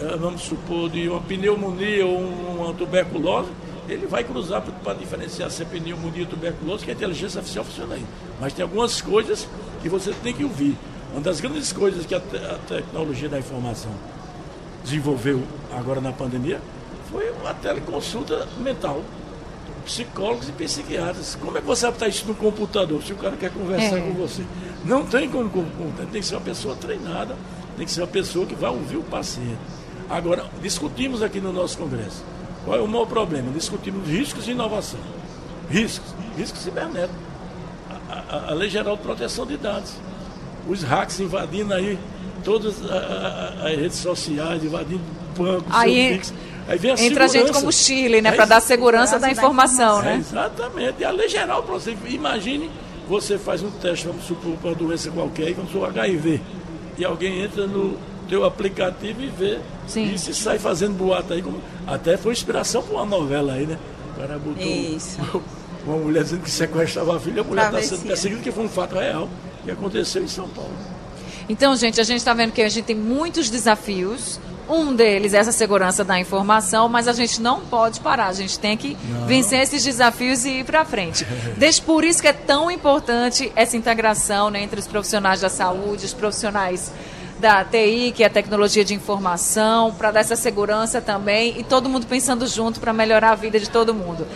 eh, 0.00 0.16
vamos 0.18 0.42
supor, 0.42 0.88
de 0.88 1.08
uma 1.08 1.20
pneumonia 1.20 2.06
ou 2.06 2.18
uma 2.18 2.72
tuberculose, 2.72 3.50
ele 3.88 4.06
vai 4.06 4.24
cruzar 4.24 4.62
para 4.62 4.94
diferenciar 4.94 5.50
se 5.50 5.62
é 5.62 5.64
pneumonia 5.64 6.22
ou 6.22 6.28
tuberculose, 6.28 6.84
que 6.84 6.90
a 6.90 6.94
inteligência 6.94 7.38
artificial 7.38 7.64
funciona 7.64 7.94
aí. 7.94 8.04
Mas 8.40 8.52
tem 8.52 8.62
algumas 8.62 9.00
coisas 9.00 9.48
que 9.82 9.88
você 9.88 10.12
tem 10.22 10.34
que 10.34 10.44
ouvir. 10.44 10.76
Uma 11.12 11.20
das 11.20 11.40
grandes 11.40 11.72
coisas 11.72 12.04
que 12.04 12.14
a, 12.14 12.20
te 12.20 12.36
a 12.36 12.58
tecnologia 12.66 13.28
da 13.28 13.38
informação 13.38 13.90
desenvolveu 14.84 15.42
agora 15.72 16.00
na 16.00 16.12
pandemia 16.12 16.60
foi 17.10 17.32
a 17.44 17.54
teleconsulta 17.54 18.46
mental 18.58 19.02
psicólogos 19.84 20.48
e 20.48 20.52
psiquiatras. 20.52 21.36
Como 21.40 21.56
é 21.56 21.60
que 21.60 21.66
você 21.66 21.82
vai 21.82 21.92
botar 21.92 22.08
isso 22.08 22.26
no 22.26 22.34
computador 22.34 23.02
se 23.02 23.12
o 23.12 23.16
cara 23.16 23.36
quer 23.36 23.52
conversar 23.52 23.98
é. 23.98 24.00
com 24.00 24.12
você? 24.14 24.42
Não 24.84 25.06
tem 25.06 25.28
como 25.30 25.48
computador, 25.48 26.06
tem 26.10 26.20
que 26.20 26.26
ser 26.26 26.34
uma 26.34 26.40
pessoa 26.42 26.74
treinada, 26.74 27.36
tem 27.76 27.86
que 27.86 27.92
ser 27.92 28.00
uma 28.00 28.08
pessoa 28.08 28.44
que 28.44 28.54
vai 28.54 28.70
ouvir 28.70 28.96
o 28.96 29.02
paciente. 29.02 29.58
Agora, 30.10 30.44
discutimos 30.60 31.22
aqui 31.22 31.40
no 31.40 31.52
nosso 31.52 31.78
congresso. 31.78 32.22
Qual 32.66 32.76
é 32.76 32.82
o 32.82 32.88
maior 32.88 33.06
problema? 33.06 33.48
Discutimos 33.52 34.08
riscos 34.08 34.44
de 34.44 34.50
inovação. 34.50 34.98
Riscos, 35.70 36.12
riscos 36.36 36.62
cibernéticos. 36.62 37.16
A, 38.10 38.36
a, 38.36 38.50
a 38.50 38.54
Lei 38.54 38.68
Geral 38.68 38.96
de 38.96 39.02
Proteção 39.02 39.46
de 39.46 39.56
Dados. 39.56 39.92
Os 40.68 40.82
hacks 40.82 41.20
invadindo 41.20 41.72
aí 41.72 41.96
todas 42.44 42.74
as 42.84 43.76
redes 43.76 43.98
sociais, 43.98 44.64
invadindo 44.64 45.00
bancos, 45.38 45.72
aí, 45.72 46.20
Aí 46.66 46.76
vem 46.76 46.90
a 46.90 46.94
Entra 46.94 47.28
gente 47.28 47.52
como 47.52 47.72
Chile, 47.72 48.20
né? 48.20 48.30
É, 48.30 48.32
para 48.32 48.44
dar 48.44 48.60
segurança 48.60 49.16
da 49.16 49.30
informação, 49.30 50.02
né? 50.02 50.14
É, 50.14 50.16
exatamente. 50.16 50.94
E 50.98 51.04
a 51.04 51.12
lei 51.12 51.28
geral, 51.28 51.62
você, 51.62 51.96
imagine, 52.08 52.68
você 53.08 53.38
faz 53.38 53.62
um 53.62 53.70
teste, 53.70 54.08
vamos 54.08 54.24
supor, 54.24 54.56
para 54.56 54.70
uma 54.70 54.74
doença 54.74 55.08
qualquer, 55.12 55.54
vamos 55.54 55.70
supor, 55.70 55.88
HIV. 55.88 56.40
E 56.98 57.04
alguém 57.04 57.42
entra 57.44 57.64
no 57.68 57.96
teu 58.28 58.44
aplicativo 58.44 59.22
e 59.22 59.28
vê. 59.28 59.58
Sim. 59.86 60.12
E 60.12 60.18
se 60.18 60.34
sai 60.34 60.58
fazendo 60.58 60.94
boato 60.94 61.32
aí. 61.32 61.42
Como, 61.42 61.60
até 61.86 62.16
foi 62.16 62.32
inspiração 62.32 62.82
para 62.82 62.94
uma 62.94 63.06
novela 63.06 63.54
aí, 63.54 63.66
né? 63.66 63.78
O 64.12 64.20
cara 64.20 64.38
botou 64.38 64.62
Isso. 64.62 65.18
uma 65.86 65.96
mulher 65.96 66.24
dizendo 66.24 66.42
que 66.42 66.50
sequestrava 66.50 67.16
a 67.16 67.20
filha, 67.20 67.42
a 67.42 67.44
mulher 67.44 67.66
está 67.66 67.82
sendo 67.82 68.06
perseguida, 68.06 68.42
que 68.42 68.52
foi 68.52 68.64
um 68.64 68.68
fato 68.68 68.96
real 68.96 69.28
que 69.64 69.70
aconteceu 69.70 70.22
em 70.22 70.28
São 70.28 70.48
Paulo. 70.48 70.72
Então, 71.48 71.76
gente, 71.76 72.00
a 72.00 72.04
gente 72.04 72.18
está 72.18 72.34
vendo 72.34 72.52
que 72.52 72.62
a 72.62 72.68
gente 72.68 72.84
tem 72.84 72.96
muitos 72.96 73.48
desafios 73.48 74.40
um 74.68 74.94
deles 74.94 75.32
é 75.32 75.38
essa 75.38 75.52
segurança 75.52 76.02
da 76.02 76.18
informação, 76.18 76.88
mas 76.88 77.06
a 77.06 77.12
gente 77.12 77.40
não 77.40 77.60
pode 77.60 78.00
parar, 78.00 78.26
a 78.26 78.32
gente 78.32 78.58
tem 78.58 78.76
que 78.76 78.96
não. 79.08 79.26
vencer 79.26 79.60
esses 79.60 79.82
desafios 79.84 80.44
e 80.44 80.60
ir 80.60 80.64
para 80.64 80.84
frente. 80.84 81.26
Desde 81.56 81.82
por 81.82 82.04
isso 82.04 82.20
que 82.20 82.28
é 82.28 82.32
tão 82.32 82.70
importante 82.70 83.52
essa 83.54 83.76
integração 83.76 84.50
né, 84.50 84.62
entre 84.62 84.80
os 84.80 84.86
profissionais 84.86 85.40
da 85.40 85.48
saúde, 85.48 86.06
os 86.06 86.12
profissionais 86.12 86.92
da 87.38 87.64
TI, 87.64 88.12
que 88.14 88.22
é 88.22 88.26
a 88.26 88.30
tecnologia 88.30 88.84
de 88.84 88.94
informação, 88.94 89.92
para 89.92 90.10
dar 90.10 90.20
essa 90.20 90.36
segurança 90.36 91.00
também 91.00 91.58
e 91.58 91.64
todo 91.64 91.88
mundo 91.88 92.06
pensando 92.06 92.46
junto 92.46 92.80
para 92.80 92.92
melhorar 92.92 93.32
a 93.32 93.34
vida 93.34 93.58
de 93.58 93.68
todo 93.68 93.94
mundo. 93.94 94.26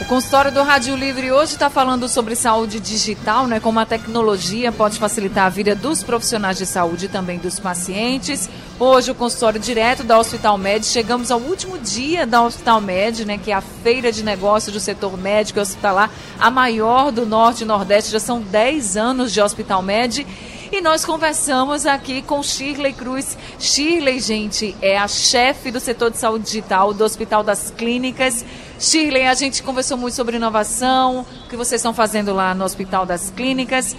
O 0.00 0.04
consultório 0.06 0.50
do 0.50 0.62
Rádio 0.62 0.96
Livre 0.96 1.30
hoje 1.30 1.52
está 1.52 1.68
falando 1.68 2.08
sobre 2.08 2.34
saúde 2.34 2.80
digital, 2.80 3.46
né? 3.46 3.60
Como 3.60 3.78
a 3.78 3.84
tecnologia 3.84 4.72
pode 4.72 4.98
facilitar 4.98 5.44
a 5.44 5.48
vida 5.50 5.74
dos 5.74 6.02
profissionais 6.02 6.56
de 6.56 6.64
saúde 6.64 7.04
e 7.04 7.08
também 7.08 7.38
dos 7.38 7.60
pacientes. 7.60 8.48
Hoje 8.78 9.10
o 9.10 9.14
consultório 9.14 9.60
direto 9.60 10.02
da 10.02 10.18
Hospital 10.18 10.56
Med. 10.56 10.86
Chegamos 10.86 11.30
ao 11.30 11.38
último 11.38 11.78
dia 11.78 12.26
da 12.26 12.42
Hospital 12.42 12.80
Med, 12.80 13.26
né? 13.26 13.36
Que 13.38 13.52
é 13.52 13.54
a 13.54 13.60
feira 13.60 14.10
de 14.10 14.24
negócios 14.24 14.72
do 14.72 14.80
setor 14.80 15.18
médico 15.18 15.58
e 15.58 15.62
hospitalar, 15.62 16.10
a 16.40 16.50
maior 16.50 17.12
do 17.12 17.26
Norte 17.26 17.62
e 17.62 17.66
Nordeste. 17.66 18.10
Já 18.10 18.18
são 18.18 18.40
10 18.40 18.96
anos 18.96 19.30
de 19.30 19.40
Hospital 19.42 19.82
Med. 19.82 20.26
E 20.72 20.80
nós 20.80 21.04
conversamos 21.04 21.84
aqui 21.84 22.22
com 22.22 22.40
Shirley 22.44 22.92
Cruz. 22.92 23.36
Shirley, 23.58 24.20
gente, 24.20 24.76
é 24.80 24.96
a 24.96 25.08
chefe 25.08 25.68
do 25.72 25.80
setor 25.80 26.12
de 26.12 26.16
saúde 26.16 26.44
digital 26.44 26.94
do 26.94 27.02
Hospital 27.02 27.42
das 27.42 27.72
Clínicas. 27.72 28.44
Shirley, 28.78 29.26
a 29.26 29.34
gente 29.34 29.64
conversou 29.64 29.98
muito 29.98 30.14
sobre 30.14 30.36
inovação, 30.36 31.26
o 31.44 31.48
que 31.48 31.56
vocês 31.56 31.80
estão 31.80 31.92
fazendo 31.92 32.32
lá 32.32 32.54
no 32.54 32.64
Hospital 32.64 33.04
das 33.04 33.30
Clínicas. 33.30 33.96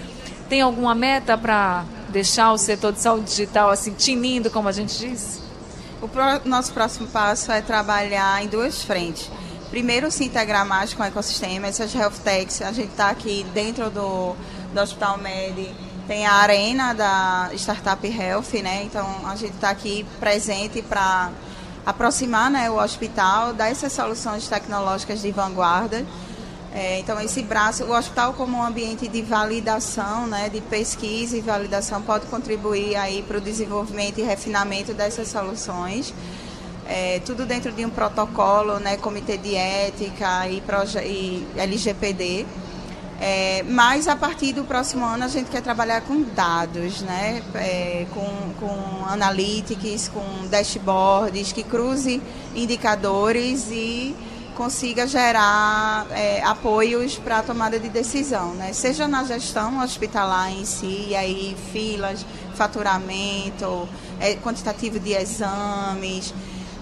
Tem 0.48 0.62
alguma 0.62 0.94
meta 0.94 1.36
para 1.36 1.84
deixar 2.08 2.50
o 2.52 2.58
setor 2.58 2.94
de 2.94 3.00
saúde 3.00 3.26
digital 3.26 3.68
assim 3.68 3.92
tinindo, 3.92 4.50
como 4.50 4.66
a 4.66 4.72
gente 4.72 4.96
diz? 4.98 5.42
O 6.00 6.08
nosso 6.48 6.72
próximo 6.72 7.06
passo 7.06 7.52
é 7.52 7.60
trabalhar 7.60 8.42
em 8.42 8.48
duas 8.48 8.82
frentes. 8.82 9.30
Primeiro, 9.68 10.10
se 10.10 10.24
integrar 10.24 10.66
mais 10.66 10.94
com 10.94 11.02
o 11.02 11.06
ecossistema, 11.06 11.66
essas 11.66 11.94
health 11.94 12.20
techs. 12.24 12.62
A 12.62 12.72
gente 12.72 12.90
está 12.90 13.10
aqui 13.10 13.44
dentro 13.52 13.90
do, 13.90 14.34
do 14.72 14.80
Hospital 14.80 15.18
Med, 15.18 15.70
tem 16.06 16.26
a 16.26 16.34
arena 16.34 16.92
da 16.92 17.50
Startup 17.54 18.06
Health, 18.06 18.60
né? 18.62 18.82
Então, 18.84 19.06
a 19.26 19.36
gente 19.36 19.54
está 19.54 19.70
aqui 19.70 20.04
presente 20.18 20.82
para 20.82 21.30
aproximar 21.84 22.50
né, 22.50 22.70
o 22.70 22.76
hospital 22.76 23.52
dessas 23.52 23.92
soluções 23.92 24.46
tecnológicas 24.48 25.22
de 25.22 25.30
vanguarda. 25.30 26.04
É, 26.74 26.98
então, 27.00 27.20
esse 27.20 27.42
braço, 27.42 27.84
o 27.84 27.94
hospital 27.94 28.32
como 28.32 28.56
um 28.56 28.62
ambiente 28.62 29.06
de 29.06 29.20
validação, 29.20 30.26
né, 30.26 30.48
de 30.48 30.60
pesquisa 30.62 31.36
e 31.36 31.40
validação, 31.40 32.00
pode 32.00 32.26
contribuir 32.26 32.96
aí 32.96 33.22
para 33.22 33.36
o 33.36 33.40
desenvolvimento 33.40 34.18
e 34.18 34.22
refinamento 34.22 34.94
dessas 34.94 35.28
soluções. 35.28 36.14
É, 36.88 37.20
tudo 37.24 37.44
dentro 37.46 37.70
de 37.72 37.84
um 37.84 37.90
protocolo, 37.90 38.78
né, 38.80 38.96
comitê 38.96 39.36
de 39.36 39.54
ética 39.54 40.48
e, 40.48 40.62
e 41.04 41.46
LGPD. 41.56 42.46
É, 43.24 43.62
mas 43.62 44.08
a 44.08 44.16
partir 44.16 44.52
do 44.52 44.64
próximo 44.64 45.04
ano 45.04 45.22
a 45.22 45.28
gente 45.28 45.48
quer 45.48 45.62
trabalhar 45.62 46.00
com 46.00 46.22
dados, 46.22 47.02
né? 47.02 47.40
É, 47.54 48.04
com, 48.12 48.26
com 48.58 49.06
analytics, 49.06 50.08
com 50.08 50.48
dashboards, 50.48 51.52
que 51.52 51.62
cruze 51.62 52.20
indicadores 52.52 53.68
e 53.70 54.16
consiga 54.56 55.06
gerar 55.06 56.06
é, 56.10 56.42
apoios 56.42 57.16
para 57.16 57.38
a 57.38 57.42
tomada 57.42 57.78
de 57.78 57.88
decisão, 57.88 58.54
né? 58.54 58.72
seja 58.72 59.08
na 59.08 59.24
gestão 59.24 59.82
hospitalar 59.82 60.52
em 60.52 60.64
si, 60.64 61.06
e 61.08 61.16
aí 61.16 61.56
filas, 61.72 62.26
faturamento, 62.54 63.88
é, 64.20 64.34
quantitativo 64.34 65.00
de 65.00 65.12
exames, 65.14 66.34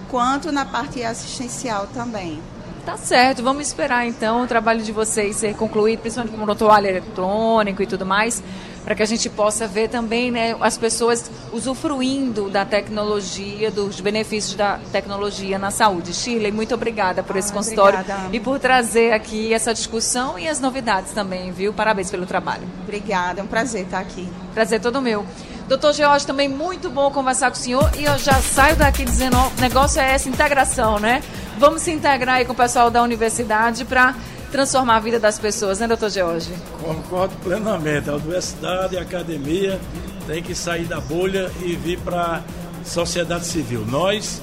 quanto 0.09 0.51
na 0.51 0.65
parte 0.65 1.03
assistencial 1.03 1.87
também. 1.93 2.41
Tá 2.85 2.97
certo, 2.97 3.43
vamos 3.43 3.67
esperar 3.67 4.07
então 4.07 4.43
o 4.43 4.47
trabalho 4.47 4.81
de 4.81 4.91
vocês 4.91 5.35
ser 5.35 5.55
concluído, 5.55 5.99
principalmente 5.99 6.35
com 6.35 6.41
o 6.41 6.45
prontuário 6.45 6.89
eletrônico 6.89 7.83
e 7.83 7.85
tudo 7.85 8.07
mais, 8.07 8.41
para 8.83 8.95
que 8.95 9.03
a 9.03 9.05
gente 9.05 9.29
possa 9.29 9.67
ver 9.67 9.87
também 9.87 10.31
né, 10.31 10.55
as 10.59 10.79
pessoas 10.79 11.29
usufruindo 11.53 12.49
da 12.49 12.65
tecnologia, 12.65 13.69
dos 13.69 14.01
benefícios 14.01 14.55
da 14.55 14.79
tecnologia 14.91 15.59
na 15.59 15.69
saúde. 15.69 16.11
Shirley, 16.11 16.51
muito 16.51 16.73
obrigada 16.73 17.21
por 17.21 17.35
esse 17.35 17.51
ah, 17.51 17.55
consultório 17.55 17.99
obrigada. 17.99 18.35
e 18.35 18.39
por 18.39 18.57
trazer 18.57 19.13
aqui 19.13 19.53
essa 19.53 19.73
discussão 19.73 20.39
e 20.39 20.47
as 20.47 20.59
novidades 20.59 21.11
também, 21.11 21.51
viu? 21.51 21.71
Parabéns 21.71 22.09
pelo 22.09 22.25
trabalho. 22.25 22.67
Obrigada, 22.81 23.41
é 23.41 23.43
um 23.43 23.47
prazer 23.47 23.83
estar 23.83 23.99
aqui. 23.99 24.27
Prazer 24.55 24.81
todo 24.81 24.99
meu. 24.99 25.23
Doutor 25.67 25.93
George, 25.93 26.25
também 26.25 26.49
muito 26.49 26.89
bom 26.89 27.11
conversar 27.11 27.51
com 27.51 27.57
o 27.57 27.59
senhor 27.59 27.91
e 27.97 28.03
eu 28.03 28.17
já 28.17 28.41
saio 28.41 28.75
daqui 28.75 29.05
dizendo, 29.05 29.37
o 29.37 29.61
negócio 29.61 30.01
é 30.01 30.15
essa 30.15 30.27
integração, 30.27 30.99
né? 30.99 31.21
Vamos 31.57 31.81
se 31.81 31.91
integrar 31.91 32.35
aí 32.35 32.45
com 32.45 32.53
o 32.53 32.55
pessoal 32.55 32.89
da 32.89 33.01
universidade 33.03 33.85
para 33.85 34.15
transformar 34.51 34.97
a 34.97 34.99
vida 34.99 35.19
das 35.19 35.39
pessoas, 35.39 35.79
né, 35.79 35.87
doutor 35.87 36.09
George? 36.09 36.51
Concordo 36.81 37.33
plenamente. 37.43 38.09
A 38.09 38.15
universidade, 38.15 38.97
a 38.97 39.01
academia 39.01 39.79
tem 40.27 40.43
que 40.43 40.53
sair 40.53 40.85
da 40.85 40.99
bolha 40.99 41.51
e 41.61 41.75
vir 41.75 41.99
para 41.99 42.43
a 42.81 42.85
sociedade 42.85 43.45
civil. 43.45 43.85
Nós, 43.85 44.41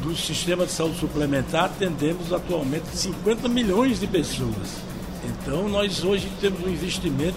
do 0.00 0.14
sistema 0.14 0.64
de 0.64 0.72
saúde 0.72 0.98
suplementar, 0.98 1.64
atendemos 1.64 2.32
atualmente 2.32 2.86
50 2.92 3.48
milhões 3.48 3.98
de 3.98 4.06
pessoas. 4.06 4.88
Então, 5.24 5.68
nós 5.68 6.04
hoje 6.04 6.30
temos 6.40 6.64
um 6.64 6.68
investimento 6.68 7.36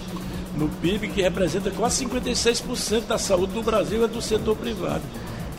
no 0.56 0.68
PIB 0.68 1.08
que 1.08 1.22
representa 1.22 1.70
quase 1.70 2.04
56% 2.04 3.06
da 3.06 3.18
saúde 3.18 3.52
do 3.52 3.62
Brasil 3.62 4.04
é 4.04 4.08
do 4.08 4.20
setor 4.20 4.56
privado, 4.56 5.02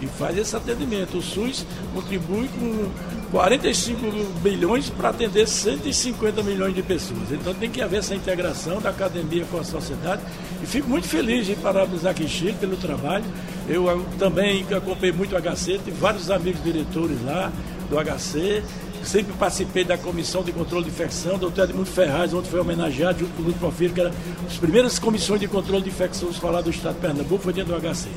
faz 0.07 0.37
esse 0.37 0.55
atendimento. 0.55 1.17
O 1.17 1.21
SUS 1.21 1.65
contribui 1.93 2.47
com 2.47 2.89
45 3.31 4.01
bilhões 4.41 4.89
para 4.89 5.09
atender 5.09 5.47
150 5.47 6.43
milhões 6.43 6.75
de 6.75 6.81
pessoas. 6.81 7.31
Então 7.31 7.53
tem 7.53 7.69
que 7.69 7.81
haver 7.81 7.99
essa 7.99 8.15
integração 8.15 8.81
da 8.81 8.89
academia 8.89 9.45
com 9.45 9.59
a 9.59 9.63
sociedade. 9.63 10.21
E 10.61 10.65
fico 10.65 10.89
muito 10.89 11.07
feliz 11.07 11.45
de 11.45 11.55
parabenizar 11.55 12.15
Chile 12.15 12.55
pelo 12.59 12.77
trabalho. 12.77 13.25
Eu 13.67 14.05
também 14.19 14.65
acompanhei 14.75 15.13
muito 15.13 15.35
o 15.35 15.41
HC, 15.41 15.79
tive 15.83 15.91
vários 15.91 16.29
amigos 16.29 16.63
diretores 16.63 17.17
lá 17.23 17.51
do 17.89 17.97
HC 17.97 18.63
sempre 19.03 19.33
participei 19.33 19.83
da 19.83 19.97
comissão 19.97 20.43
de 20.43 20.51
controle 20.51 20.85
de 20.85 20.89
infecção, 20.89 21.37
doutor 21.37 21.65
Edmundo 21.65 21.89
Ferraz, 21.89 22.33
onde 22.33 22.49
foi 22.49 22.59
homenageado 22.59 23.19
junto 23.19 23.33
com 23.33 23.41
o 23.41 23.45
Luiz 23.45 23.57
Porfírio, 23.57 23.93
que 23.93 24.01
era 24.01 24.11
as 24.47 24.57
primeiras 24.57 24.97
comissões 24.97 25.39
de 25.39 25.47
controle 25.47 25.83
de 25.83 25.89
infecções 25.89 26.37
falar 26.37 26.61
do 26.61 26.69
Estado 26.69 26.95
de 26.95 27.01
Pernambuco, 27.01 27.43
foi 27.43 27.53
dentro 27.53 27.73
do 27.73 27.79
HC. 27.79 28.07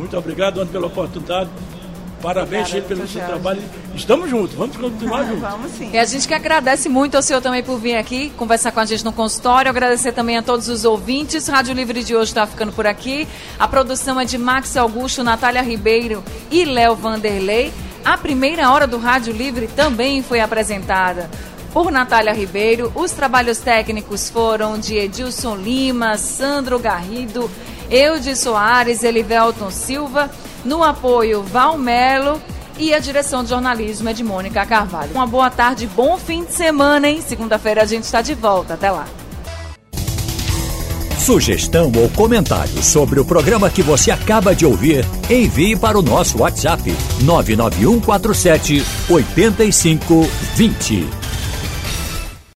Muito 0.00 0.16
obrigado, 0.16 0.60
Ana, 0.62 0.70
pela 0.70 0.86
oportunidade. 0.86 1.50
Parabéns, 2.22 2.68
Obrigada, 2.68 2.86
pelo 2.88 3.06
seu 3.08 3.20
Jorge. 3.20 3.28
trabalho. 3.28 3.62
Estamos 3.94 4.28
juntos, 4.28 4.54
vamos 4.54 4.76
continuar 4.76 5.24
juntos. 5.28 5.40
vamos 5.40 5.72
sim. 5.72 5.90
E 5.92 5.98
a 5.98 6.04
gente 6.04 6.26
que 6.28 6.34
agradece 6.34 6.88
muito 6.88 7.16
ao 7.16 7.22
senhor 7.22 7.40
também 7.40 7.62
por 7.62 7.78
vir 7.78 7.96
aqui 7.96 8.30
conversar 8.36 8.72
com 8.72 8.80
a 8.80 8.84
gente 8.84 9.04
no 9.04 9.12
consultório. 9.12 9.70
Agradecer 9.70 10.12
também 10.12 10.36
a 10.36 10.42
todos 10.42 10.68
os 10.68 10.84
ouvintes. 10.84 11.48
Rádio 11.48 11.74
Livre 11.74 12.02
de 12.04 12.14
hoje 12.14 12.30
está 12.30 12.46
ficando 12.46 12.72
por 12.72 12.86
aqui. 12.86 13.26
A 13.58 13.66
produção 13.68 14.20
é 14.20 14.24
de 14.26 14.36
Max 14.36 14.76
Augusto, 14.76 15.22
Natália 15.24 15.62
Ribeiro 15.62 16.22
e 16.50 16.64
Léo 16.64 16.94
Vanderlei. 16.94 17.72
A 18.04 18.16
primeira 18.18 18.70
hora 18.70 18.86
do 18.86 18.98
Rádio 18.98 19.32
Livre 19.32 19.66
também 19.68 20.22
foi 20.22 20.40
apresentada 20.40 21.30
por 21.72 21.90
Natália 21.90 22.34
Ribeiro. 22.34 22.92
Os 22.94 23.12
trabalhos 23.12 23.58
técnicos 23.58 24.28
foram 24.28 24.78
de 24.78 24.96
Edilson 24.96 25.56
Lima, 25.56 26.18
Sandro 26.18 26.78
Garrido, 26.78 27.50
Eudes 27.90 28.38
Soares, 28.38 29.02
Elivelton 29.02 29.70
Silva. 29.70 30.30
No 30.64 30.82
apoio, 30.82 31.42
Val 31.42 31.76
Melo. 31.76 32.40
E 32.78 32.94
a 32.94 32.98
direção 32.98 33.42
de 33.42 33.50
jornalismo 33.50 34.08
é 34.08 34.12
de 34.12 34.24
Mônica 34.24 34.64
Carvalho. 34.64 35.10
Uma 35.12 35.26
boa 35.26 35.50
tarde, 35.50 35.86
bom 35.86 36.16
fim 36.16 36.44
de 36.44 36.52
semana, 36.52 37.08
hein? 37.08 37.20
Segunda-feira 37.20 37.82
a 37.82 37.86
gente 37.86 38.04
está 38.04 38.22
de 38.22 38.34
volta. 38.34 38.74
Até 38.74 38.90
lá. 38.90 39.06
Sugestão 41.18 41.92
ou 41.94 42.08
comentário 42.10 42.82
sobre 42.82 43.20
o 43.20 43.24
programa 43.24 43.68
que 43.68 43.82
você 43.82 44.10
acaba 44.10 44.54
de 44.54 44.64
ouvir, 44.64 45.04
envie 45.28 45.76
para 45.76 45.98
o 45.98 46.02
nosso 46.02 46.38
WhatsApp 46.38 46.82
99147 47.20 48.82
8520. 49.10 51.19